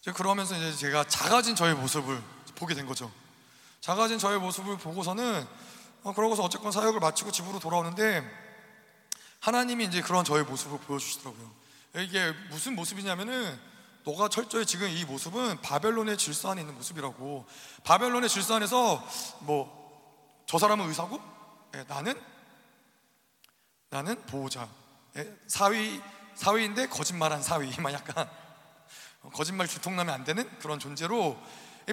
이제 0.00 0.12
그러면서 0.12 0.56
이제 0.56 0.74
제가 0.74 1.04
작아진 1.04 1.54
저의 1.54 1.74
모습을 1.74 2.22
보게 2.54 2.74
된 2.74 2.86
거죠. 2.86 3.12
작아진 3.80 4.18
저의 4.18 4.38
모습을 4.40 4.78
보고서는 4.78 5.42
어, 5.42 5.46
그러고서 6.02 6.42
어쨌건 6.42 6.72
사역을 6.72 7.00
마치고 7.00 7.30
집으로 7.32 7.58
돌아오는데 7.58 8.22
하나님이 9.40 9.84
이제 9.86 10.00
그런 10.00 10.24
저의 10.24 10.44
모습을 10.44 10.78
보여주시더라고요. 10.80 11.50
이게 11.98 12.32
무슨 12.50 12.74
모습이냐면은 12.74 13.58
너가 14.04 14.28
철저히 14.28 14.64
지금 14.64 14.88
이 14.88 15.04
모습은 15.04 15.60
바벨론의 15.60 16.16
질서 16.16 16.50
안에 16.50 16.62
있는 16.62 16.74
모습이라고. 16.74 17.46
바벨론의 17.84 18.28
질서 18.28 18.54
안에서 18.54 19.06
뭐 19.40 19.78
저 20.48 20.56
사람은 20.56 20.88
의사고 20.88 21.20
예, 21.74 21.84
나는 21.86 22.18
나는 23.90 24.24
보호자. 24.24 24.66
예, 25.16 25.36
사위 25.46 26.00
사위인데 26.34 26.88
거짓말한 26.88 27.42
사위. 27.42 27.70
막 27.80 27.92
약간 27.92 28.28
거짓말 29.34 29.68
주통나면 29.68 30.14
안 30.14 30.24
되는 30.24 30.48
그런 30.58 30.78
존재로 30.78 31.38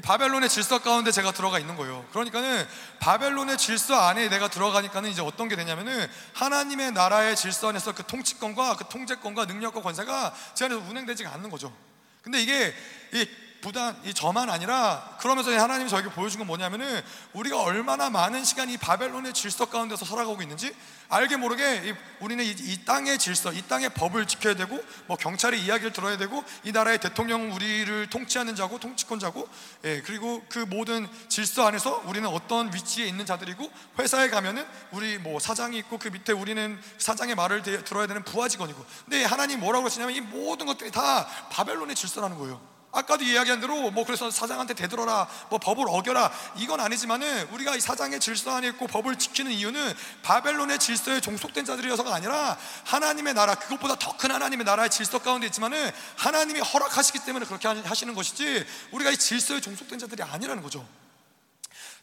바벨론의 0.01 0.49
질서 0.49 0.79
가운데 0.79 1.11
제가 1.11 1.31
들어가 1.31 1.59
있는 1.59 1.75
거예요. 1.75 2.05
그러니까는 2.11 2.67
바벨론의 2.99 3.57
질서 3.57 3.95
안에 3.95 4.27
내가 4.29 4.49
들어가니까는 4.49 5.09
이제 5.09 5.21
어떤 5.21 5.47
게 5.47 5.55
되냐면은 5.55 6.07
하나님의 6.33 6.91
나라의 6.91 7.35
질서 7.35 7.69
안에서 7.69 7.93
그 7.93 8.03
통치권과 8.05 8.75
그 8.75 8.85
통제권과 8.89 9.45
능력과 9.45 9.81
권세가 9.81 10.33
제 10.53 10.65
안에서 10.65 10.81
운행되지가 10.81 11.31
않는 11.33 11.49
거죠. 11.49 11.73
근데 12.21 12.41
이게 12.41 12.73
이 13.13 13.27
부단 13.65 13.99
이 14.05 14.13
저만 14.13 14.51
아니라 14.51 15.17
그러면서 15.19 15.51
하나님이 15.51 15.89
저에게 15.89 16.09
보여준 16.09 16.37
건 16.37 16.45
뭐냐면은 16.45 17.01
우리가 17.33 17.63
얼마나 17.63 18.11
많은 18.11 18.43
시간 18.43 18.69
이 18.69 18.77
바벨론의 18.77 19.33
질서 19.33 19.65
가운데서 19.65 20.05
살아가고 20.05 20.43
있는지 20.43 20.71
알게 21.09 21.37
모르게 21.37 21.95
우리는 22.19 22.45
이, 22.45 22.49
이, 22.49 22.85
땅의 22.85 23.17
질서, 23.17 23.51
이 23.51 23.63
땅의 23.63 23.89
법을 23.95 24.27
지켜야 24.27 24.53
되고 24.55 24.79
뭐 25.07 25.17
경찰의 25.17 25.59
이야기를 25.63 25.93
들어야 25.93 26.15
되고 26.15 26.43
이 26.63 26.71
나라의 26.71 26.99
대통령 26.99 27.53
우리를 27.53 28.07
통치하는 28.11 28.55
자고 28.55 28.79
통치권자고 28.79 29.49
예, 29.85 30.01
그리고 30.03 30.43
그 30.47 30.59
모든 30.59 31.07
질서 31.27 31.65
안에서 31.65 32.03
우리는 32.05 32.29
어떤 32.29 32.71
위치에 32.71 33.07
있는 33.07 33.25
자들이고 33.25 33.67
회사에 33.97 34.29
가면은 34.29 34.63
우리 34.91 35.17
뭐 35.17 35.39
사장이 35.39 35.75
있고 35.79 35.97
그 35.97 36.09
밑에 36.09 36.33
우리는 36.33 36.79
사장의 36.99 37.33
말을 37.33 37.63
들어야 37.63 38.05
되는 38.05 38.23
부하 38.23 38.47
직원이고 38.47 38.85
근데 39.05 39.23
하나님 39.23 39.59
뭐라고 39.59 39.85
하시냐면 39.85 40.15
이 40.15 40.21
모든 40.21 40.67
것들이 40.67 40.91
다 40.91 41.25
바벨론의 41.49 41.95
질서라는 41.95 42.37
거예요. 42.37 42.74
아까도 42.95 43.23
이야기한 43.23 43.61
대로 43.61 43.91
뭐 43.91 44.05
그래서 44.05 44.31
사장한테 44.31 44.73
되돌아라 44.73 45.27
뭐 45.49 45.59
법을 45.59 45.85
어겨라 45.87 46.31
이건 46.57 46.79
아니지만은 46.79 47.49
우리가 47.51 47.75
이 47.75 47.79
사장의 47.79 48.19
질서 48.19 48.55
안에 48.55 48.69
있고 48.69 48.87
법을 48.87 49.17
지키는 49.17 49.51
이유는 49.51 49.93
바벨론의 50.23 50.79
질서에 50.79 51.21
종속된 51.21 51.65
자들이어서가 51.65 52.13
아니라 52.13 52.57
하나님의 52.85 53.33
나라 53.33 53.55
그것보다 53.55 53.95
더 53.95 54.15
큰 54.17 54.31
하나님의 54.31 54.65
나라의 54.65 54.89
질서 54.89 55.19
가운데 55.19 55.45
있지만은 55.47 55.91
하나님이 56.15 56.59
허락하시기 56.61 57.19
때문에 57.25 57.45
그렇게 57.45 57.67
하시는 57.67 58.13
것이지 58.13 58.65
우리가 58.91 59.11
이 59.11 59.17
질서에 59.17 59.59
종속된 59.59 59.99
자들이 59.99 60.23
아니라는 60.23 60.63
거죠. 60.63 60.87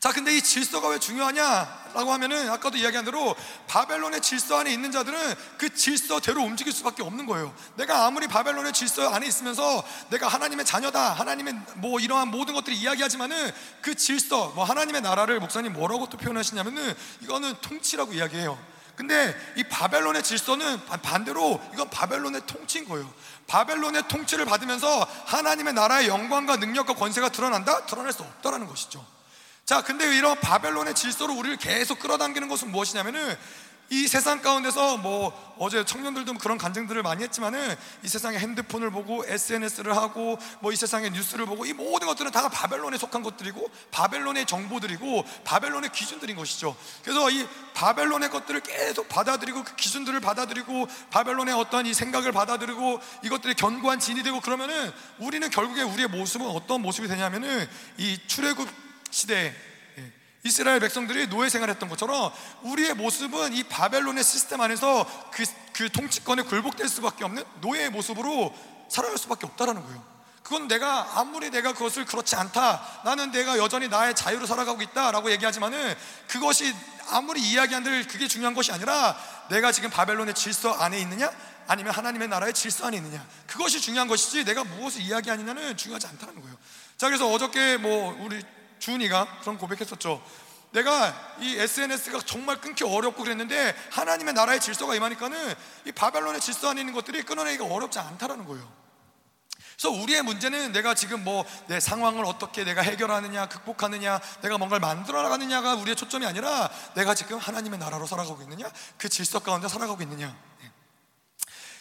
자, 0.03 0.11
근데 0.11 0.37
이 0.37 0.43
질서가 0.43 0.89
왜 0.89 0.99
중요하냐라고 0.99 2.13
하면은 2.13 2.51
아까도 2.51 2.77
이야기한 2.77 3.05
대로 3.05 3.37
바벨론의 3.69 4.21
질서 4.21 4.59
안에 4.59 4.73
있는 4.73 4.91
자들은 4.91 5.17
그 5.59 5.73
질서대로 5.73 6.43
움직일 6.43 6.73
수밖에 6.73 7.05
없는 7.05 7.25
거예요. 7.25 7.55
내가 7.77 8.05
아무리 8.05 8.27
바벨론의 8.27 8.73
질서 8.73 9.09
안에 9.11 9.29
있으면서 9.29 9.85
내가 10.11 10.27
하나님의 10.27 10.67
자녀다, 10.67 11.13
하나님의 11.13 11.55
뭐 11.77 12.01
이러한 12.01 12.33
모든 12.33 12.53
것들을 12.55 12.77
이야기하지만은 12.77 13.53
그 13.81 13.95
질서, 13.95 14.49
뭐 14.57 14.65
하나님의 14.65 15.03
나라를 15.03 15.39
목사님 15.39 15.73
뭐라고 15.73 16.09
또 16.09 16.17
표현하시냐면은 16.17 16.95
이거는 17.21 17.55
통치라고 17.61 18.13
이야기해요. 18.15 18.59
근데 18.97 19.37
이 19.57 19.63
바벨론의 19.63 20.25
질서는 20.25 20.85
반대로 20.85 21.63
이건 21.75 21.89
바벨론의 21.91 22.43
통치인 22.49 22.89
거예요. 22.89 23.09
바벨론의 23.47 24.09
통치를 24.09 24.47
받으면서 24.47 25.07
하나님의 25.27 25.75
나라의 25.75 26.09
영광과 26.09 26.57
능력과 26.57 26.97
권세가 26.97 27.29
드러난다? 27.29 27.87
드러날 27.87 28.13
수 28.13 28.25
없다라는 28.25 28.67
것이죠. 28.67 29.12
자, 29.65 29.83
근데 29.83 30.17
이런 30.17 30.39
바벨론의 30.41 30.95
질서로 30.95 31.35
우리를 31.35 31.57
계속 31.57 32.01
끌어당기는 32.01 32.49
것은 32.49 32.71
무엇이냐면은 32.73 33.37
이 33.91 34.09
세상 34.09 34.41
가운데서 34.41 34.97
뭐 34.97 35.55
어제 35.59 35.85
청년들도 35.85 36.35
그런 36.39 36.57
간증들을 36.57 37.03
많이 37.03 37.23
했지만은 37.23 37.77
이 38.03 38.09
세상에 38.09 38.39
핸드폰을 38.39 38.91
보고 38.91 39.23
SNS를 39.27 39.95
하고 39.95 40.39
뭐 40.61 40.73
이 40.73 40.77
세상의 40.77 41.11
뉴스를 41.11 41.45
보고 41.45 41.67
이 41.67 41.75
모든 41.75 42.09
것들은 42.09 42.31
다 42.31 42.49
바벨론에 42.49 42.97
속한 42.97 43.23
것들이고 43.23 43.71
바벨론의 43.91 44.47
정보들이고 44.47 45.25
바벨론의 45.45 45.93
기준들인 45.93 46.37
것이죠. 46.37 46.75
그래서 47.05 47.31
이 47.31 47.47
바벨론의 47.75 48.31
것들을 48.31 48.61
계속 48.63 49.11
받아들이고 49.11 49.63
그 49.63 49.77
기준들을 49.77 50.21
받아들이고 50.21 50.89
바벨론의 51.11 51.55
어떤 51.55 51.85
이 51.85 51.93
생각을 51.93 52.33
받아들이고 52.33 52.99
이것들이 53.25 53.55
견고한 53.55 54.01
진이 54.01 54.23
되고 54.23 54.41
그러면은 54.41 54.91
우리는 55.19 55.49
결국에 55.51 55.83
우리의 55.83 56.09
모습은 56.09 56.47
어떤 56.47 56.81
모습이 56.81 57.09
되냐면은 57.09 57.69
이 57.99 58.19
출애굽 58.27 58.82
시대에 59.13 59.55
예, 59.99 60.13
이스라엘 60.43 60.81
백성들이 60.81 61.29
노예 61.29 61.49
생활했던 61.49 61.89
것처럼 61.89 62.33
우리의 62.63 62.95
모습은 62.95 63.53
이 63.53 63.63
바벨론의 63.65 64.25
시스템 64.25 64.61
안에서 64.61 65.31
그, 65.31 65.45
그 65.73 65.93
통치권에 65.93 66.43
굴복될 66.43 66.89
수밖에 66.89 67.25
없는 67.25 67.45
노예의 67.61 67.91
모습으로 67.91 68.53
살아갈 68.89 69.17
수밖에 69.19 69.47
없다라는 69.47 69.83
거예요. 69.83 70.13
그건 70.43 70.67
내가 70.67 71.21
아무리 71.21 71.51
내가 71.51 71.73
그것을 71.73 72.05
그렇지 72.05 72.35
않다. 72.35 73.03
나는 73.05 73.31
내가 73.31 73.57
여전히 73.59 73.89
나의 73.89 74.15
자유로 74.15 74.45
살아가고 74.47 74.83
있다라고 74.83 75.31
얘기하지만은 75.31 75.95
그것이 76.27 76.75
아무리 77.09 77.41
이야기한들 77.41 78.07
그게 78.09 78.27
중요한 78.27 78.55
것이 78.55 78.73
아니라 78.73 79.17
내가 79.51 79.73
지금 79.73 79.89
바벨론의 79.91 80.35
질서 80.35 80.73
안에 80.73 80.99
있느냐 81.01 81.31
아니면 81.69 81.95
하나님의 81.95 82.29
나라의 82.29 82.53
질서 82.55 82.87
안에 82.87 82.97
있느냐 82.97 83.25
그것이 83.47 83.81
중요한 83.81 84.09
것이지 84.09 84.45
내가 84.45 84.65
무엇을 84.65 85.01
이야기하느냐는 85.01 85.77
중요하지 85.77 86.09
않다는 86.09 86.41
거예요. 86.41 86.57
자 86.97 87.07
그래서 87.07 87.31
어저께 87.31 87.77
뭐 87.77 88.17
우리 88.21 88.43
주은이가 88.83 89.39
그런 89.41 89.59
고백했었죠. 89.59 90.21
내가 90.73 91.37
이 91.41 91.57
SNS가 91.57 92.21
정말 92.25 92.61
끊기 92.61 92.83
어렵고 92.83 93.23
그랬는데 93.23 93.77
하나님의 93.91 94.35
나라의 94.35 94.61
질서가 94.61 94.95
임하니까는 94.95 95.55
이 95.87 95.93
바벨론의 95.93 96.41
질서 96.41 96.71
안에 96.71 96.81
있는 96.81 96.93
것들이 96.93 97.23
끊어내기가 97.23 97.65
어렵지 97.65 97.99
않다라는 97.99 98.47
거예요. 98.47 98.83
그래서 99.77 99.91
우리의 99.91 100.23
문제는 100.23 100.73
내가 100.73 100.95
지금 100.95 101.25
뭐 101.25 101.45
내 101.67 101.81
상황을 101.81 102.25
어떻게 102.25 102.65
내가 102.65 102.83
해결하느냐, 102.83 103.49
극복하느냐, 103.49 104.21
내가 104.43 104.59
뭔가를 104.59 104.81
만들어 104.81 105.23
나가느냐가 105.23 105.75
우리의 105.75 105.97
초점이 105.97 106.27
아니라 106.27 106.71
내가 106.95 107.15
지금 107.15 107.39
하나님의 107.39 107.79
나라로 107.79 108.07
살아가고 108.07 108.43
있느냐, 108.43 108.71
그 108.99 109.09
질서 109.09 109.39
가운데 109.39 109.69
살아가고 109.69 110.03
있느냐. 110.03 110.35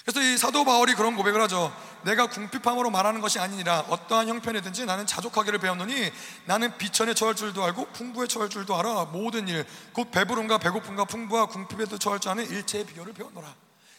그래서 0.03 0.21
이 0.21 0.37
사도 0.37 0.65
바울이 0.65 0.95
그런 0.95 1.15
고백을 1.15 1.41
하죠. 1.43 1.71
내가 2.03 2.27
궁핍함으로 2.27 2.89
말하는 2.89 3.21
것이 3.21 3.37
아니니라 3.39 3.81
어떠한 3.81 4.27
형편이든지 4.27 4.85
나는 4.85 5.05
자족하기를 5.05 5.59
배웠노니 5.59 6.11
나는 6.45 6.75
비천에 6.77 7.13
처할 7.13 7.35
줄도 7.35 7.63
알고 7.63 7.87
풍부에 7.93 8.25
처할 8.27 8.49
줄도 8.49 8.75
알아 8.75 9.05
모든 9.05 9.47
일 9.47 9.65
곧 9.93 10.09
배부름과 10.11 10.57
배고픔과 10.57 11.05
풍부와 11.05 11.45
궁핍에도 11.47 11.97
처할 11.99 12.19
줄 12.19 12.31
아는 12.31 12.49
일체의 12.49 12.85
비결을 12.85 13.13
배웠노라. 13.13 13.53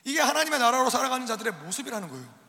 이게 0.04 0.20
하나님의 0.20 0.58
나라로 0.58 0.90
살아가는 0.90 1.26
자들의 1.26 1.52
모습이라는 1.64 2.08
거예요. 2.08 2.42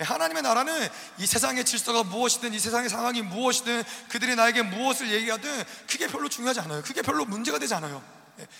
예, 0.00 0.04
하나님의 0.04 0.42
나라는 0.42 0.88
이 1.18 1.26
세상의 1.26 1.64
질서가 1.64 2.04
무엇이든 2.04 2.52
이 2.52 2.58
세상의 2.58 2.88
상황이 2.88 3.22
무엇이든 3.22 3.82
그들이 4.10 4.36
나에게 4.36 4.62
무엇을 4.62 5.10
얘기하든 5.10 5.64
그게 5.90 6.06
별로 6.06 6.28
중요하지 6.28 6.60
않아요. 6.60 6.82
그게 6.82 7.02
별로 7.02 7.24
문제가 7.24 7.58
되지 7.58 7.74
않아요. 7.74 8.02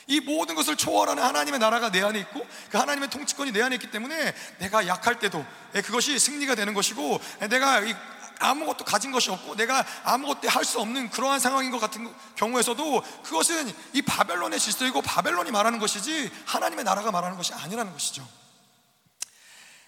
이 0.07 0.21
모든 0.21 0.55
것을 0.55 0.77
초월하는 0.77 1.23
하나님의 1.23 1.61
나라가 1.61 1.91
내 1.91 2.03
안에 2.03 2.19
있고 2.21 2.47
그 2.71 2.79
하나님의 2.79 3.11
통치권이 3.11 3.53
내 3.53 3.63
안에 3.63 3.77
있기 3.77 3.91
때문에 3.91 4.35
내가 4.59 4.87
약할 4.87 5.19
때도 5.19 5.45
예, 5.75 5.83
그것이 5.83 6.19
승리가 6.19 6.55
되는 6.55 6.75
것이고 6.75 7.21
예, 7.43 7.47
내가 7.49 7.83
아무것도 8.41 8.85
가진 8.85 9.11
것이 9.11 9.31
없고 9.31 9.57
내가 9.57 9.85
아무것도 10.05 10.49
할 10.49 10.65
수 10.65 10.81
없는 10.81 11.11
그러한 11.11 11.41
상황인 11.41 11.71
것 11.71 11.79
같은 11.79 12.13
경우에서도 12.37 13.03
그것은 13.25 13.73
이 13.95 14.03
바벨론의 14.03 14.61
질서이고 14.61 15.03
바벨론이 15.03 15.51
말하는 15.51 15.79
것이지 15.79 16.31
하나님의 16.47 16.85
나라가 16.85 17.11
말하는 17.11 17.37
것이 17.37 17.55
아니라는 17.55 17.93
것이죠. 17.93 18.27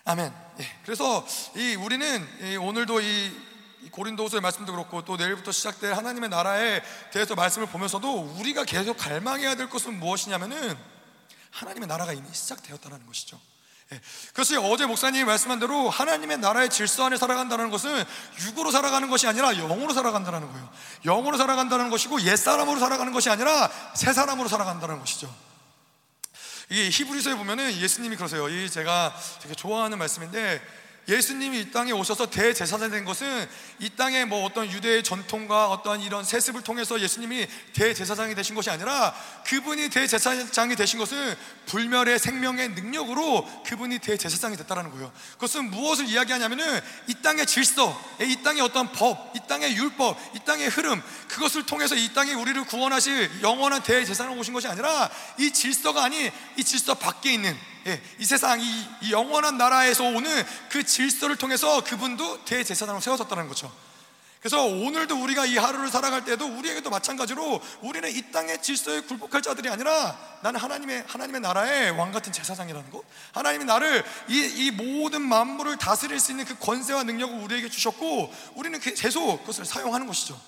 아멘. 0.05 0.33
예, 0.61 0.77
그래서 0.85 1.27
이 1.55 1.75
우리는 1.75 2.59
오늘도 2.61 3.01
이 3.01 3.50
고린도후서의 3.91 4.41
말씀도 4.41 4.73
그렇고 4.73 5.05
또 5.05 5.17
내일부터 5.17 5.53
시작될 5.53 5.95
하나님의 5.95 6.29
나라에 6.29 6.83
대해서 7.13 7.35
말씀을 7.35 7.67
보면서도 7.67 8.37
우리가 8.39 8.65
계속 8.65 8.97
갈망해야 8.97 9.55
될 9.55 9.71
것은 9.71 9.99
무엇이냐면은 9.99 10.77
하나님의 11.51 11.89
나라가 11.89 12.13
이미 12.13 12.29
시작되었다는 12.33 13.07
것이죠. 13.07 13.41
예. 13.93 14.01
그래서 14.35 14.61
어제 14.61 14.87
목사님이 14.87 15.25
말씀한 15.25 15.59
대로 15.59 15.91
하나님의 15.91 16.39
나라의 16.39 16.71
질서 16.71 17.07
안에 17.07 17.17
살아간다는 17.17 17.71
것은 17.71 18.05
육으로 18.47 18.71
살아가는 18.71 19.09
것이 19.11 19.27
아니라 19.27 19.53
영으로 19.53 19.93
살아간다는 19.93 20.51
거예요. 20.53 20.69
영으로 21.05 21.37
살아간다는 21.37 21.91
것이고 21.91 22.21
옛 22.23 22.37
사람으로 22.37 22.79
살아가는 22.79 23.13
것이 23.13 23.31
아니라 23.31 23.71
새 23.95 24.13
사람으로 24.13 24.49
살아간다는 24.49 25.01
것이죠. 25.01 25.35
이게 26.69 26.89
히브리서에 26.89 27.35
보면은 27.35 27.73
예수님이 27.73 28.15
그러세요. 28.15 28.49
이 28.49 28.71
제가 28.71 29.13
되게 29.43 29.55
좋아하는 29.55 29.99
말씀인데 29.99 30.63
예수님이 31.11 31.61
이 31.61 31.71
땅에 31.73 31.91
오셔서 31.91 32.31
대제사장이 32.31 32.91
된 32.93 33.05
것은 33.05 33.49
이 33.81 33.91
땅에 33.91 34.25
뭐 34.25 34.45
어떤 34.45 34.71
유대의 34.71 35.03
전통과 35.03 35.69
어떤 35.69 36.01
이런 36.01 36.25
세습을 36.25 36.63
통해서 36.63 37.01
예수님이 37.01 37.49
대제사장이 37.73 38.37
되신 38.37 38.55
것이 38.55 38.71
아니라 38.71 39.13
그분이 39.45 39.91
대제사장이 39.91 40.77
되신 40.77 41.01
것은 41.01 41.35
불멸의 41.67 42.19
생명의 42.21 42.71
능력으로 42.71 43.47
그분이 43.67 43.99
대제사장이 43.99 44.57
됐다는 44.57 44.91
거예요. 44.93 45.13
그것은 45.33 45.71
무엇을 45.71 46.07
이야기하냐면은 46.07 46.81
이 47.09 47.15
땅의 47.15 47.47
질서, 47.47 48.01
이 48.21 48.37
땅의 48.45 48.63
어떤 48.63 48.93
법, 48.93 49.35
이 49.35 49.41
땅의 49.49 49.77
율법, 49.77 50.17
이 50.37 50.39
땅의 50.45 50.69
흐름 50.69 51.03
그것을 51.29 51.67
통해서 51.67 51.97
이 51.97 52.13
땅에 52.15 52.35
우리를 52.35 52.63
구원하실 52.65 53.43
영원한 53.43 53.83
대제사장으로 53.83 54.39
오신 54.39 54.55
것이 54.55 54.69
아니라 54.69 55.11
이 55.39 55.53
질서가 55.53 56.05
아닌 56.05 56.31
이 56.57 56.63
질서 56.63 56.95
밖에 56.95 57.33
있는 57.33 57.59
예, 57.87 58.03
이 58.19 58.25
세상 58.25 58.61
이, 58.61 58.65
이, 59.03 59.13
영원한 59.13 59.57
나라에서 59.57 60.05
오는 60.05 60.45
그 60.69 60.85
질서를 60.85 61.37
통해서 61.37 61.83
그분도 61.83 62.45
대제사장으로 62.45 63.01
세워졌다는 63.01 63.49
거죠. 63.49 63.73
그래서 64.41 64.65
오늘도 64.65 65.23
우리가 65.23 65.45
이 65.45 65.59
하루를 65.59 65.91
살아갈 65.91 66.25
때도 66.25 66.47
우리에게도 66.47 66.89
마찬가지로 66.89 67.61
우리는 67.83 68.11
이 68.11 68.33
땅의 68.33 68.63
질서에 68.63 69.03
굴복할 69.03 69.43
자들이 69.43 69.69
아니라 69.69 70.19
나는 70.43 70.59
하나님의 70.59 71.05
하나님의 71.07 71.43
나라의 71.43 71.91
왕 71.91 72.11
같은 72.11 72.33
제사장이라는 72.33 72.91
것. 72.91 73.03
하나님이 73.33 73.67
나를 73.67 74.03
이, 74.29 74.39
이 74.39 74.71
모든 74.71 75.21
만물을 75.21 75.77
다스릴 75.77 76.19
수 76.19 76.33
있는 76.33 76.47
그 76.47 76.59
권세와 76.59 77.03
능력을 77.03 77.39
우리에게 77.39 77.69
주셨고 77.69 78.33
우리는 78.55 78.81
그 78.81 78.95
계속 78.95 79.41
그것을 79.41 79.67
사용하는 79.67 80.07
것이죠. 80.07 80.41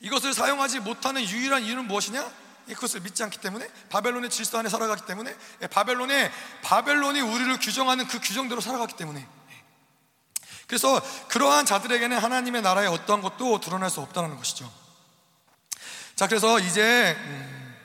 이것을 0.00 0.34
사용하지 0.34 0.80
못하는 0.80 1.22
유일한 1.22 1.62
이유는 1.62 1.86
무엇이냐? 1.86 2.49
그것을 2.66 3.00
믿지 3.00 3.22
않기 3.22 3.38
때문에 3.40 3.68
바벨론의 3.88 4.30
질서 4.30 4.58
안에 4.58 4.68
살아가기 4.68 5.06
때문에 5.06 5.34
예, 5.62 5.66
바벨론의 5.66 6.30
바벨론이 6.62 7.20
우리를 7.20 7.58
규정하는 7.58 8.06
그 8.06 8.20
규정대로 8.20 8.60
살아가기 8.60 8.94
때문에 8.96 9.20
예. 9.20 9.64
그래서 10.66 11.00
그러한 11.28 11.66
자들에게는 11.66 12.18
하나님의 12.18 12.62
나라의 12.62 12.88
어떠한 12.88 13.22
것도 13.22 13.60
드러날 13.60 13.90
수 13.90 14.00
없다는 14.00 14.36
것이죠. 14.36 14.70
자, 16.14 16.26
그래서 16.26 16.58
이제 16.58 17.16
음, 17.18 17.76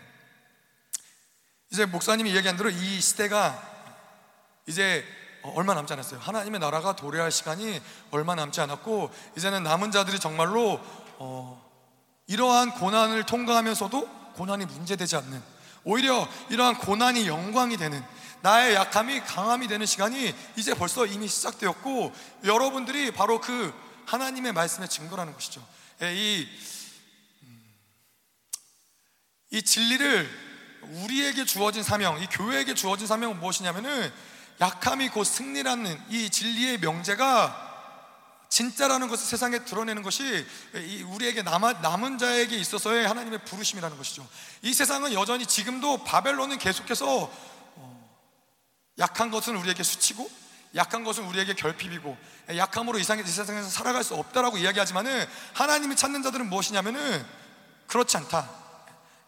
이제 1.72 1.86
목사님이 1.86 2.32
이야기한 2.32 2.58
대로 2.58 2.70
이 2.70 3.02
시대가 3.02 3.62
이제 4.68 5.06
얼마 5.56 5.74
남지 5.74 5.94
않았어요. 5.94 6.20
하나님의 6.20 6.60
나라가 6.60 6.96
도래할 6.96 7.32
시간이 7.32 7.82
얼마 8.12 8.36
남지 8.36 8.62
않았고 8.62 9.12
이제는 9.38 9.64
남은 9.64 9.92
자들이 9.92 10.20
정말로 10.20 10.80
어, 11.18 11.64
이러한 12.28 12.72
고난을 12.72 13.26
통과하면서도 13.26 14.25
고난이 14.36 14.66
문제되지 14.66 15.16
않는 15.18 15.42
오히려 15.84 16.28
이러한 16.50 16.78
고난이 16.78 17.28
영광이 17.28 17.78
되는 17.78 18.04
나의 18.42 18.76
약함이 18.76 19.22
강함이 19.22 19.68
되는 19.68 19.86
시간이 19.86 20.36
이제 20.56 20.74
벌써 20.74 21.06
이미 21.06 21.28
시작되었고 21.28 22.14
여러분들이 22.44 23.12
바로 23.12 23.42
그 23.42 23.74
하나님의 24.06 24.54
말씀의 24.54 24.88
증거라는 24.88 25.34
것이죠. 25.34 25.66
예, 26.04 26.14
이, 26.14 26.48
음, 27.44 27.74
이 29.52 29.62
진리를 29.64 30.46
우리에게 30.84 31.46
주어진 31.46 31.82
사명, 31.82 32.22
이 32.22 32.28
교회에게 32.28 32.76
주어진 32.76 33.08
사명은 33.08 33.40
무엇이냐면은 33.40 34.12
약함이 34.62 35.10
곧 35.10 35.24
승리라는 35.24 36.00
이 36.10 36.30
진리의 36.30 36.80
명제가 36.80 37.65
진짜라는 38.50 39.08
것을 39.08 39.26
세상에 39.26 39.66
드러내는 39.66 40.04
것이 40.04 40.46
우리에게 41.08 41.42
남아, 41.42 41.74
남은 41.74 42.18
자에게 42.18 42.58
있어서의 42.58 43.08
하나님의 43.08 43.46
부르심이라는 43.46 43.98
것이죠. 43.98 44.28
이 44.62 44.74
세상은 44.74 45.14
여전히 45.14 45.46
지금도 45.46 46.04
바벨론은 46.04 46.58
계속해서 46.58 47.32
어, 47.76 48.18
약한 49.00 49.32
것은 49.32 49.56
우리에게 49.56 49.84
수치고 49.84 50.30
약한 50.76 51.04
것은 51.04 51.24
우리에게 51.26 51.54
결핍이고 51.54 52.18
약함으로 52.56 53.00
이 53.00 53.04
세상에서 53.04 53.70
살아갈 53.70 54.04
수 54.04 54.16
없다라고 54.16 54.58
이야기하지만은 54.58 55.26
하나님이 55.54 55.96
찾는 55.96 56.22
자들은 56.22 56.50
무엇이냐면은 56.50 57.26
그렇지 57.88 58.18
않다. 58.18 58.66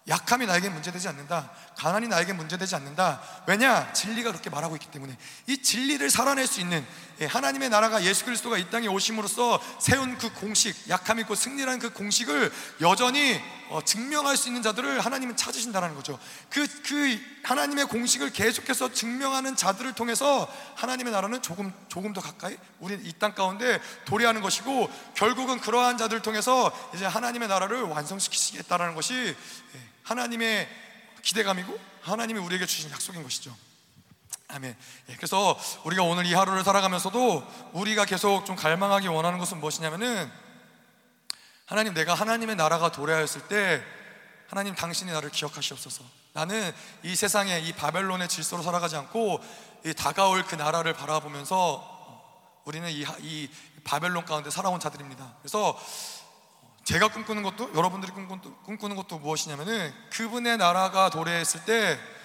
약함이 0.07 0.45
나에게 0.45 0.69
문제되지 0.69 1.07
않는다. 1.09 1.51
가난이 1.77 2.07
나에게 2.07 2.31
문제되지 2.33 2.75
않는다. 2.75 3.21
왜냐? 3.45 3.91
진리가 3.91 4.31
그렇게 4.31 4.49
말하고 4.49 4.75
있기 4.77 4.89
때문에 4.89 5.17
이 5.47 5.61
진리를 5.61 6.09
살아낼 6.09 6.47
수 6.47 6.61
있는 6.61 6.79
예, 6.79 6.85
하나님의 7.25 7.69
나라가 7.69 8.03
예수 8.03 8.25
그리스도가 8.25 8.57
이 8.57 8.69
땅에 8.69 8.87
오심으로써 8.87 9.59
세운 9.79 10.17
그 10.17 10.31
공식, 10.33 10.75
약함 10.89 11.19
있고 11.19 11.35
승리라는 11.35 11.79
그 11.79 11.91
공식을 11.91 12.51
여전히 12.81 13.41
어, 13.69 13.81
증명할 13.83 14.37
수 14.37 14.47
있는 14.47 14.61
자들을 14.61 15.01
하나님은 15.01 15.35
찾으신다는 15.35 15.93
거죠. 15.95 16.17
그, 16.49 16.65
그 16.83 17.19
하나님의 17.43 17.87
공식을 17.87 18.31
계속해서 18.31 18.93
증명하는 18.93 19.57
자들을 19.57 19.93
통해서 19.93 20.47
하나님의 20.75 21.11
나라는 21.11 21.41
조금, 21.41 21.73
조금 21.89 22.13
더 22.13 22.21
가까이 22.21 22.55
우리 22.79 22.95
이 22.95 23.13
땅 23.19 23.33
가운데 23.33 23.81
도래하는 24.05 24.41
것이고 24.41 24.89
결국은 25.15 25.59
그러한 25.59 25.97
자들을 25.97 26.21
통해서 26.21 26.71
이제 26.95 27.05
하나님의 27.05 27.47
나라를 27.47 27.81
완성시키시겠다는 27.81 28.95
것이 28.95 29.13
예, 29.13 29.35
하나님의 30.03 30.69
기대감이고 31.23 31.77
하나님이 32.01 32.39
우리에게 32.39 32.65
주신 32.65 32.89
약속인 32.91 33.23
것이죠. 33.23 33.55
아멘. 34.49 34.77
예, 35.09 35.15
그래서 35.15 35.59
우리가 35.83 36.03
오늘 36.03 36.25
이 36.25 36.33
하루를 36.33 36.63
살아가면서도 36.63 37.45
우리가 37.73 38.05
계속 38.05 38.45
좀 38.45 38.55
갈망하기 38.55 39.07
원하는 39.07 39.39
것은 39.39 39.59
무엇이냐면은 39.59 40.31
하나님 41.65 41.93
내가 41.93 42.13
하나님의 42.13 42.55
나라가 42.55 42.89
도래하였을 42.89 43.49
때 43.49 43.83
하나님 44.47 44.73
당신이 44.73 45.11
나를 45.11 45.31
기억하시옵소서. 45.31 46.05
나는 46.31 46.71
이 47.03 47.13
세상에 47.15 47.59
이 47.59 47.73
바벨론의 47.73 48.29
질서로 48.29 48.63
살아가지 48.63 48.95
않고 48.95 49.43
이 49.85 49.93
다가올 49.93 50.43
그 50.43 50.55
나라를 50.55 50.93
바라보면서 50.93 51.95
우리는 52.63 52.89
이, 52.89 53.05
이 53.19 53.49
바벨론 53.83 54.23
가운데 54.23 54.49
살아온 54.49 54.79
자들입니다. 54.79 55.35
그래서 55.41 55.77
제가 56.85 57.09
꿈꾸는 57.09 57.43
것도 57.43 57.75
여러분들이 57.75 58.13
꿈꾸는 58.13 58.95
것도 58.95 59.19
무엇이냐면은 59.19 59.93
그분의 60.11 60.55
나라가 60.55 61.09
도래했을 61.09 61.65
때 61.65 61.99
예, 61.99 62.16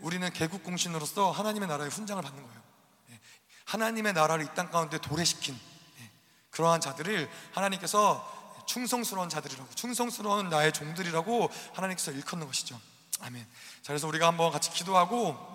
우리는 0.00 0.30
개국 0.32 0.62
공신으로서 0.64 1.30
하나님의 1.30 1.68
나라의 1.68 1.90
훈장을 1.90 2.22
받는 2.22 2.42
거예요. 2.42 2.62
예, 3.10 3.20
하나님의 3.66 4.12
나라를 4.12 4.44
이 4.44 4.48
땅 4.54 4.70
가운데 4.70 4.98
도래시킨 4.98 5.58
예, 6.00 6.10
그러한 6.50 6.80
자들을 6.80 7.30
하나님께서 7.52 8.64
충성스러운 8.66 9.28
자들이라고 9.28 9.74
충성스러운 9.74 10.48
나의 10.48 10.72
종들이라고 10.72 11.50
하나님께서 11.74 12.10
일컫는 12.12 12.46
것이죠. 12.46 12.80
아멘. 13.20 13.44
자, 13.82 13.88
그래서 13.88 14.06
우리가 14.08 14.26
한번 14.26 14.50
같이 14.52 14.70
기도하고 14.70 15.52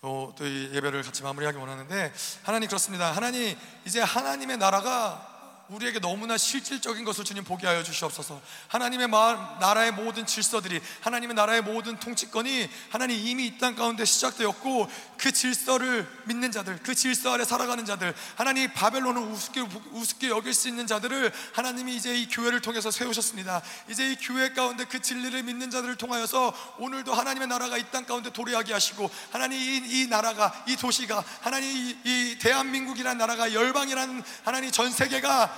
어, 0.00 0.32
또 0.36 0.44
이 0.46 0.70
예배를 0.74 1.02
같이 1.02 1.22
마무리하기 1.22 1.58
원하는데 1.58 2.12
하나님 2.42 2.68
그렇습니다. 2.68 3.10
하나님 3.12 3.58
이제 3.84 4.00
하나님의 4.00 4.58
나라가 4.58 5.37
우리에게 5.68 6.00
너무나 6.00 6.38
실질적인 6.38 7.04
것을 7.04 7.24
주님 7.24 7.44
보게 7.44 7.66
하여 7.66 7.82
주시옵소서. 7.82 8.40
하나님의 8.68 9.08
나라의 9.60 9.92
모든 9.92 10.24
질서들이 10.24 10.80
하나님의 11.02 11.34
나라의 11.34 11.60
모든 11.62 11.98
통치권이 12.00 12.70
하나님 12.90 13.16
이미 13.18 13.46
이 13.46 13.58
땅 13.58 13.74
가운데 13.74 14.04
시작되었고 14.04 14.88
그 15.18 15.32
질서를 15.32 16.08
믿는 16.26 16.52
자들, 16.52 16.78
그 16.84 16.94
질서 16.94 17.32
아래 17.34 17.44
살아가는 17.44 17.84
자들, 17.84 18.14
하나님 18.36 18.72
바벨론을 18.72 19.20
우습게 19.20 19.60
우습게 19.90 20.28
여길 20.28 20.54
수 20.54 20.68
있는 20.68 20.86
자들을 20.86 21.32
하나님이 21.54 21.96
이제 21.96 22.16
이 22.16 22.28
교회를 22.28 22.60
통해서 22.60 22.90
세우셨습니다. 22.90 23.60
이제 23.90 24.12
이 24.12 24.16
교회 24.16 24.52
가운데 24.52 24.84
그 24.84 25.02
진리를 25.02 25.42
믿는 25.42 25.70
자들을 25.70 25.96
통하여서 25.96 26.76
오늘도 26.78 27.12
하나님의 27.12 27.48
나라가 27.48 27.76
이 27.76 27.88
땅 27.90 28.04
가운데 28.04 28.30
도래하게 28.30 28.74
하시고 28.74 29.10
하나님 29.32 29.58
이, 29.58 30.02
이 30.02 30.06
나라가 30.08 30.52
이 30.68 30.76
도시가 30.76 31.24
하나님 31.40 31.68
이, 31.70 31.96
이 32.04 32.38
대한민국이라는 32.38 33.16
나라가 33.18 33.52
열방이라는 33.52 34.22
하나님 34.44 34.70
전 34.70 34.92
세계가 34.92 35.57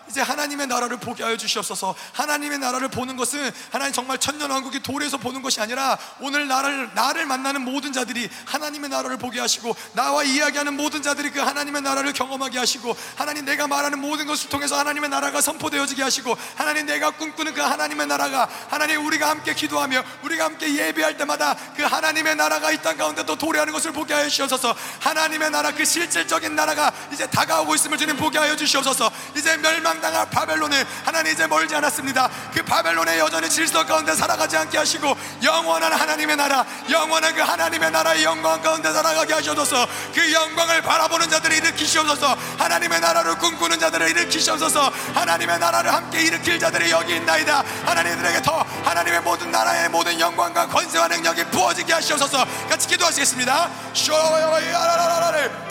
이제 0.11 0.19
하나님의 0.19 0.67
나라를 0.67 0.97
보게 0.97 1.23
하여 1.23 1.37
주시옵소서. 1.37 1.95
하나님의 2.11 2.59
나라를 2.59 2.89
보는 2.89 3.15
것은 3.15 3.49
하나님 3.71 3.93
정말 3.93 4.17
천년 4.17 4.51
왕국이 4.51 4.81
돌에서 4.83 5.17
보는 5.17 5.41
것이 5.41 5.61
아니라 5.61 5.97
오늘 6.19 6.47
나를 6.49 6.93
나를 6.93 7.25
만나는 7.25 7.61
모든 7.61 7.93
자들이 7.93 8.29
하나님의 8.45 8.89
나라를 8.89 9.17
보게 9.17 9.39
하시고 9.39 9.73
나와 9.93 10.23
이야기하는 10.23 10.75
모든 10.75 11.01
자들이 11.01 11.31
그 11.31 11.39
하나님의 11.39 11.81
나라를 11.81 12.11
경험하게 12.11 12.59
하시고 12.59 12.95
하나님 13.15 13.45
내가 13.45 13.67
말하는 13.67 13.99
모든 13.99 14.27
것을 14.27 14.49
통해서 14.49 14.77
하나님의 14.77 15.09
나라가 15.09 15.39
선포되어지게 15.39 16.03
하시고 16.03 16.35
하나님 16.55 16.85
내가 16.85 17.11
꿈꾸는 17.11 17.53
그 17.53 17.61
하나님의 17.61 18.07
나라가 18.07 18.49
하나님 18.69 19.05
우리가 19.05 19.29
함께 19.29 19.53
기도하며 19.53 20.03
우리가 20.23 20.45
함께 20.45 20.75
예배할 20.75 21.15
때마다 21.17 21.55
그 21.75 21.83
하나님의 21.83 22.35
나라가 22.35 22.71
이 22.71 22.81
땅 22.81 22.97
가운데 22.97 23.23
또 23.25 23.35
도래하는 23.37 23.71
것을 23.73 23.91
보게 23.91 24.13
하여 24.13 24.27
주시옵소서. 24.27 24.75
하나님의 25.01 25.51
나라 25.51 25.71
그 25.71 25.85
실질적인 25.85 26.55
나라가 26.55 26.91
이제 27.13 27.27
다가오고 27.29 27.75
있음을 27.75 27.97
주님 27.97 28.17
보게 28.17 28.39
하여 28.39 28.55
주시옵소서. 28.55 29.11
이제 29.37 29.55
멸망 29.57 30.00
멸망당할 30.01 30.29
바벨론에 30.29 30.83
하나님 31.05 31.31
이제 31.31 31.47
멀지 31.47 31.75
않았습니다 31.75 32.29
그 32.53 32.63
바벨론의 32.63 33.19
여전히 33.19 33.49
질서 33.49 33.85
가운데 33.85 34.13
살아가지 34.15 34.57
않게 34.57 34.77
하시고 34.77 35.15
영원한 35.43 35.93
하나님의 35.93 36.35
나라 36.35 36.65
영원한 36.89 37.33
그 37.35 37.41
하나님의 37.41 37.91
나라의 37.91 38.23
영광 38.23 38.61
가운데 38.61 38.91
살아가게 38.91 39.33
하셔서 39.33 39.87
그 40.13 40.33
영광을 40.33 40.81
바라보는 40.81 41.29
자들을 41.29 41.55
일으키시옵소서 41.57 42.35
하나님의 42.57 42.99
나라를 42.99 43.35
꿈꾸는 43.37 43.79
자들을 43.79 44.09
일으키시옵소서 44.09 44.91
하나님의 45.13 45.59
나라를 45.59 45.93
함께 45.93 46.21
일으킬 46.21 46.59
자들이 46.59 46.91
여기 46.91 47.15
있나이다 47.15 47.63
하나님들에게 47.85 48.41
더 48.41 48.65
하나님의 48.83 49.21
모든 49.21 49.51
나라의 49.51 49.89
모든 49.89 50.19
영광과 50.19 50.67
권세와 50.67 51.07
능력이 51.07 51.45
부어지게 51.45 51.93
하시옵소서 51.93 52.45
같이 52.67 52.87
기도하시겠습니다 52.87 53.69
쇼야야야라라라라 53.93 55.70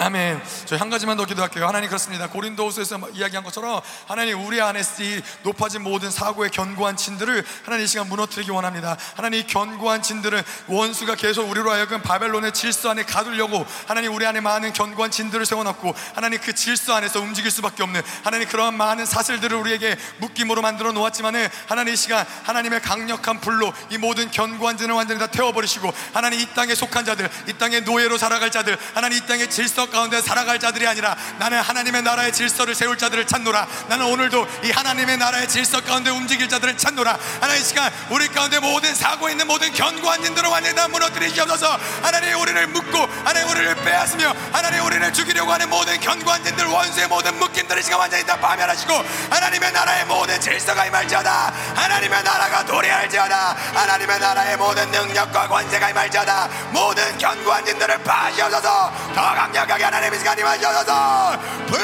아멘. 0.00 0.40
저희 0.64 0.78
한 0.78 0.90
가지만 0.90 1.16
더 1.16 1.24
기도할게요. 1.24 1.66
하나님 1.66 1.88
그렇습니다. 1.88 2.28
고린도후서에서 2.28 3.10
이야기한 3.14 3.42
것처럼 3.42 3.80
하나님 4.06 4.40
우리 4.46 4.60
안에 4.60 4.80
이 4.80 5.20
높아진 5.42 5.82
모든 5.82 6.08
사고의 6.08 6.50
견고한 6.50 6.96
진들을 6.96 7.44
하나님 7.64 7.84
이 7.84 7.88
시간 7.88 8.08
무너뜨리기 8.08 8.52
원합니다. 8.52 8.96
하나님 9.16 9.40
이 9.40 9.46
견고한 9.48 10.02
진들은 10.02 10.40
원수가 10.68 11.16
계속 11.16 11.50
우리로 11.50 11.72
하여금 11.72 12.00
바벨론의 12.00 12.52
질서 12.52 12.90
안에 12.90 13.02
가두려고 13.02 13.66
하나님 13.88 14.14
우리 14.14 14.24
안에 14.24 14.40
많은 14.40 14.72
견고한 14.72 15.10
진들을 15.10 15.44
세워놨고 15.44 15.92
하나님 16.14 16.40
그 16.40 16.54
질서 16.54 16.94
안에서 16.94 17.20
움직일 17.20 17.50
수밖에 17.50 17.82
없는 17.82 18.00
하나님 18.22 18.46
그러한 18.46 18.76
많은 18.76 19.04
사슬들을 19.04 19.56
우리에게 19.56 19.96
묶임으로 20.18 20.62
만들어 20.62 20.92
놓았지만은 20.92 21.48
하나님 21.66 21.94
이 21.94 21.96
시간 21.96 22.24
하나님의 22.44 22.82
강력한 22.82 23.40
불로 23.40 23.72
이 23.90 23.98
모든 23.98 24.30
견고한 24.30 24.78
진을 24.78 24.94
완전히 24.94 25.18
다 25.18 25.26
태워버리시고 25.26 25.92
하나님 26.12 26.38
이 26.38 26.46
땅에 26.54 26.76
속한 26.76 27.04
자들 27.04 27.28
이 27.48 27.54
땅의 27.54 27.82
노예로 27.82 28.16
살아갈 28.16 28.52
자들 28.52 28.78
하나님 28.94 29.18
이 29.18 29.26
땅의 29.26 29.50
질서 29.50 29.87
가운데 29.90 30.20
살아갈 30.20 30.58
자들이 30.58 30.86
아니라 30.86 31.16
나는 31.38 31.60
하나님의 31.60 32.02
나라의 32.02 32.32
질서를 32.32 32.74
세울 32.74 32.98
자들을 32.98 33.26
찾노라. 33.26 33.66
나는 33.88 34.06
오늘도 34.06 34.46
이 34.64 34.70
하나님의 34.70 35.16
나라의 35.18 35.48
질서 35.48 35.80
가운데 35.80 36.10
움직일 36.10 36.48
자들을 36.48 36.76
찾노라. 36.76 37.18
하나님 37.40 37.62
이 37.62 37.64
시간 37.64 37.92
우리 38.10 38.28
가운데 38.28 38.58
모든 38.58 38.94
사고 38.94 39.28
있는 39.28 39.46
모든 39.46 39.72
견고한 39.72 40.22
진들을 40.22 40.48
완전히 40.48 40.74
다 40.74 40.88
무너뜨리시옵소서. 40.88 41.78
하나님 42.02 42.38
우리를 42.40 42.66
묶고 42.68 42.98
하나님 43.24 43.48
우리를 43.50 43.74
빼앗으며 43.76 44.34
하나님 44.52 44.84
우리를 44.84 45.12
죽이려고 45.12 45.52
하는 45.52 45.68
모든 45.68 45.98
견고한 46.00 46.44
진들 46.44 46.66
원수의 46.66 47.08
모든 47.08 47.38
묶임들을 47.38 47.82
시간 47.82 48.00
완전히 48.00 48.24
다 48.24 48.36
파멸하시고 48.36 48.94
하나님의 49.30 49.72
나라의 49.72 50.04
모든 50.06 50.40
질서가 50.40 50.86
임할지어다. 50.86 51.52
하나님의 51.74 52.22
나라가 52.22 52.64
도래할지어다. 52.64 53.56
하나님의 53.74 54.18
나라의 54.20 54.56
모든 54.56 54.90
능력과 54.90 55.48
권세가 55.48 55.90
임할지어다. 55.90 56.48
모든 56.70 57.18
견고한 57.18 57.64
진들을 57.64 58.02
파시옵소서. 58.02 58.92
더 59.14 59.20
강력하게 59.20 59.77
하나님 59.82 60.14
이 60.14 60.18
시간 60.18 60.38
임하시옵소서. 60.38 61.38
불! 61.66 61.78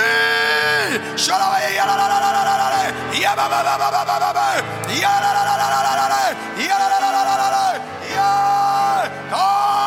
셔라와의 1.17 1.77
야라라라라라라 1.77 2.75
야바바바바바바바 3.23 4.57
야라라라라라라 5.01 6.15
야라라라라라라 6.59 7.57
야 8.15 9.11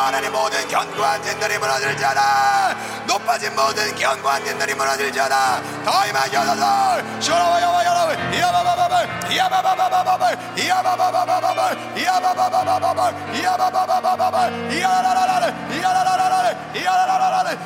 하나님 0.06 0.32
모든 0.32 0.66
견고한 0.68 1.22
진들이 1.22 1.58
무너질지어다 1.58 2.74
높아진 3.06 3.54
모든 3.54 3.94
견고한 3.94 4.44
진들이 4.44 4.74
무너질지어다 4.74 5.62
더 5.84 6.06
임하시옵소서 6.06 7.20
셔라와야와야라와 7.20 8.14
야바바바바 8.38 9.36
야바바바바바 9.36 10.32
야바바바바바 10.66 11.47
Yabababa, 11.58 12.60
Yabababa, 12.64 13.06
Yabababa, 13.34 14.42
Yabababa, 14.70 15.52
Yabababa, 15.90 16.38
Yabababa, 16.84 17.58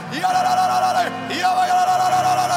Yabababa, 1.40 2.51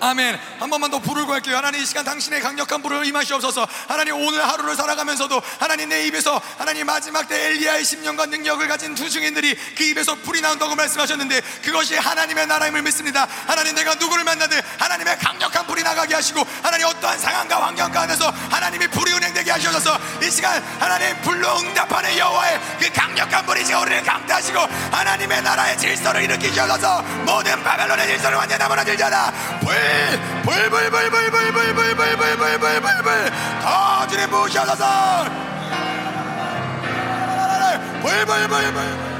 아멘. 0.00 0.38
한 0.58 0.70
번만 0.70 0.90
더 0.90 0.98
불을 0.98 1.24
구할게요. 1.26 1.56
하나님 1.56 1.80
이 1.80 1.86
시간 1.86 2.04
당신의 2.04 2.40
강력한 2.40 2.82
불을 2.82 3.06
임하시옵소서. 3.06 3.66
하나님 3.88 4.14
오늘 4.16 4.46
하루를 4.46 4.76
살아가면서도 4.76 5.40
하나님 5.58 5.88
내 5.88 6.06
입에서 6.06 6.40
하나님 6.58 6.86
마지막 6.86 7.28
때 7.28 7.46
엘리야의 7.46 7.82
10년간 7.84 8.28
능력을 8.28 8.66
가진 8.68 8.94
두 8.94 9.08
증인들이 9.08 9.56
그 9.76 9.84
입에서 9.84 10.14
불이 10.16 10.40
나온다고 10.40 10.74
말씀하셨는데 10.74 11.40
그것이 11.62 11.96
하나님의 11.96 12.46
나라임을 12.46 12.82
믿습니다. 12.82 13.26
하나님 13.46 13.74
내가 13.74 13.94
누구를 13.94 14.24
만나든 14.24 14.60
하나님의 14.78 15.18
강력한 15.18 15.66
불이 15.66 15.82
나가게 15.82 16.14
하시고 16.14 16.46
하나님 16.62 16.86
어떠한 16.86 17.18
상황과 17.18 17.66
환경 17.66 17.90
가운데서 17.90 18.28
하나님이 18.50 18.88
불이 18.88 19.12
운행되게 19.12 19.50
하셔서 19.50 19.98
이 20.22 20.30
시간 20.30 20.62
하나님 20.78 21.20
불로 21.22 21.58
응답하는 21.58 22.16
여호와의 22.16 22.60
그 22.80 22.92
강력한 22.92 23.46
불이 23.46 23.64
지금 23.64 23.82
우리를 23.82 24.02
강타하시고 24.02 24.60
하나님의 24.92 25.42
나라의 25.42 25.78
질서를 25.78 26.22
일으키셔서 26.24 27.02
모든 27.24 27.62
바벨론의 27.62 28.06
질서를 28.06 28.36
완전히 28.36 28.58
다 28.58 28.68
무너질자다 28.68 29.32
불 29.60 29.85
불불불불불불불불불불불불불불불 30.42 33.30
더 33.62 34.06
주님 34.06 34.30
부으셔서 34.30 35.24
불불불불불 38.02 39.15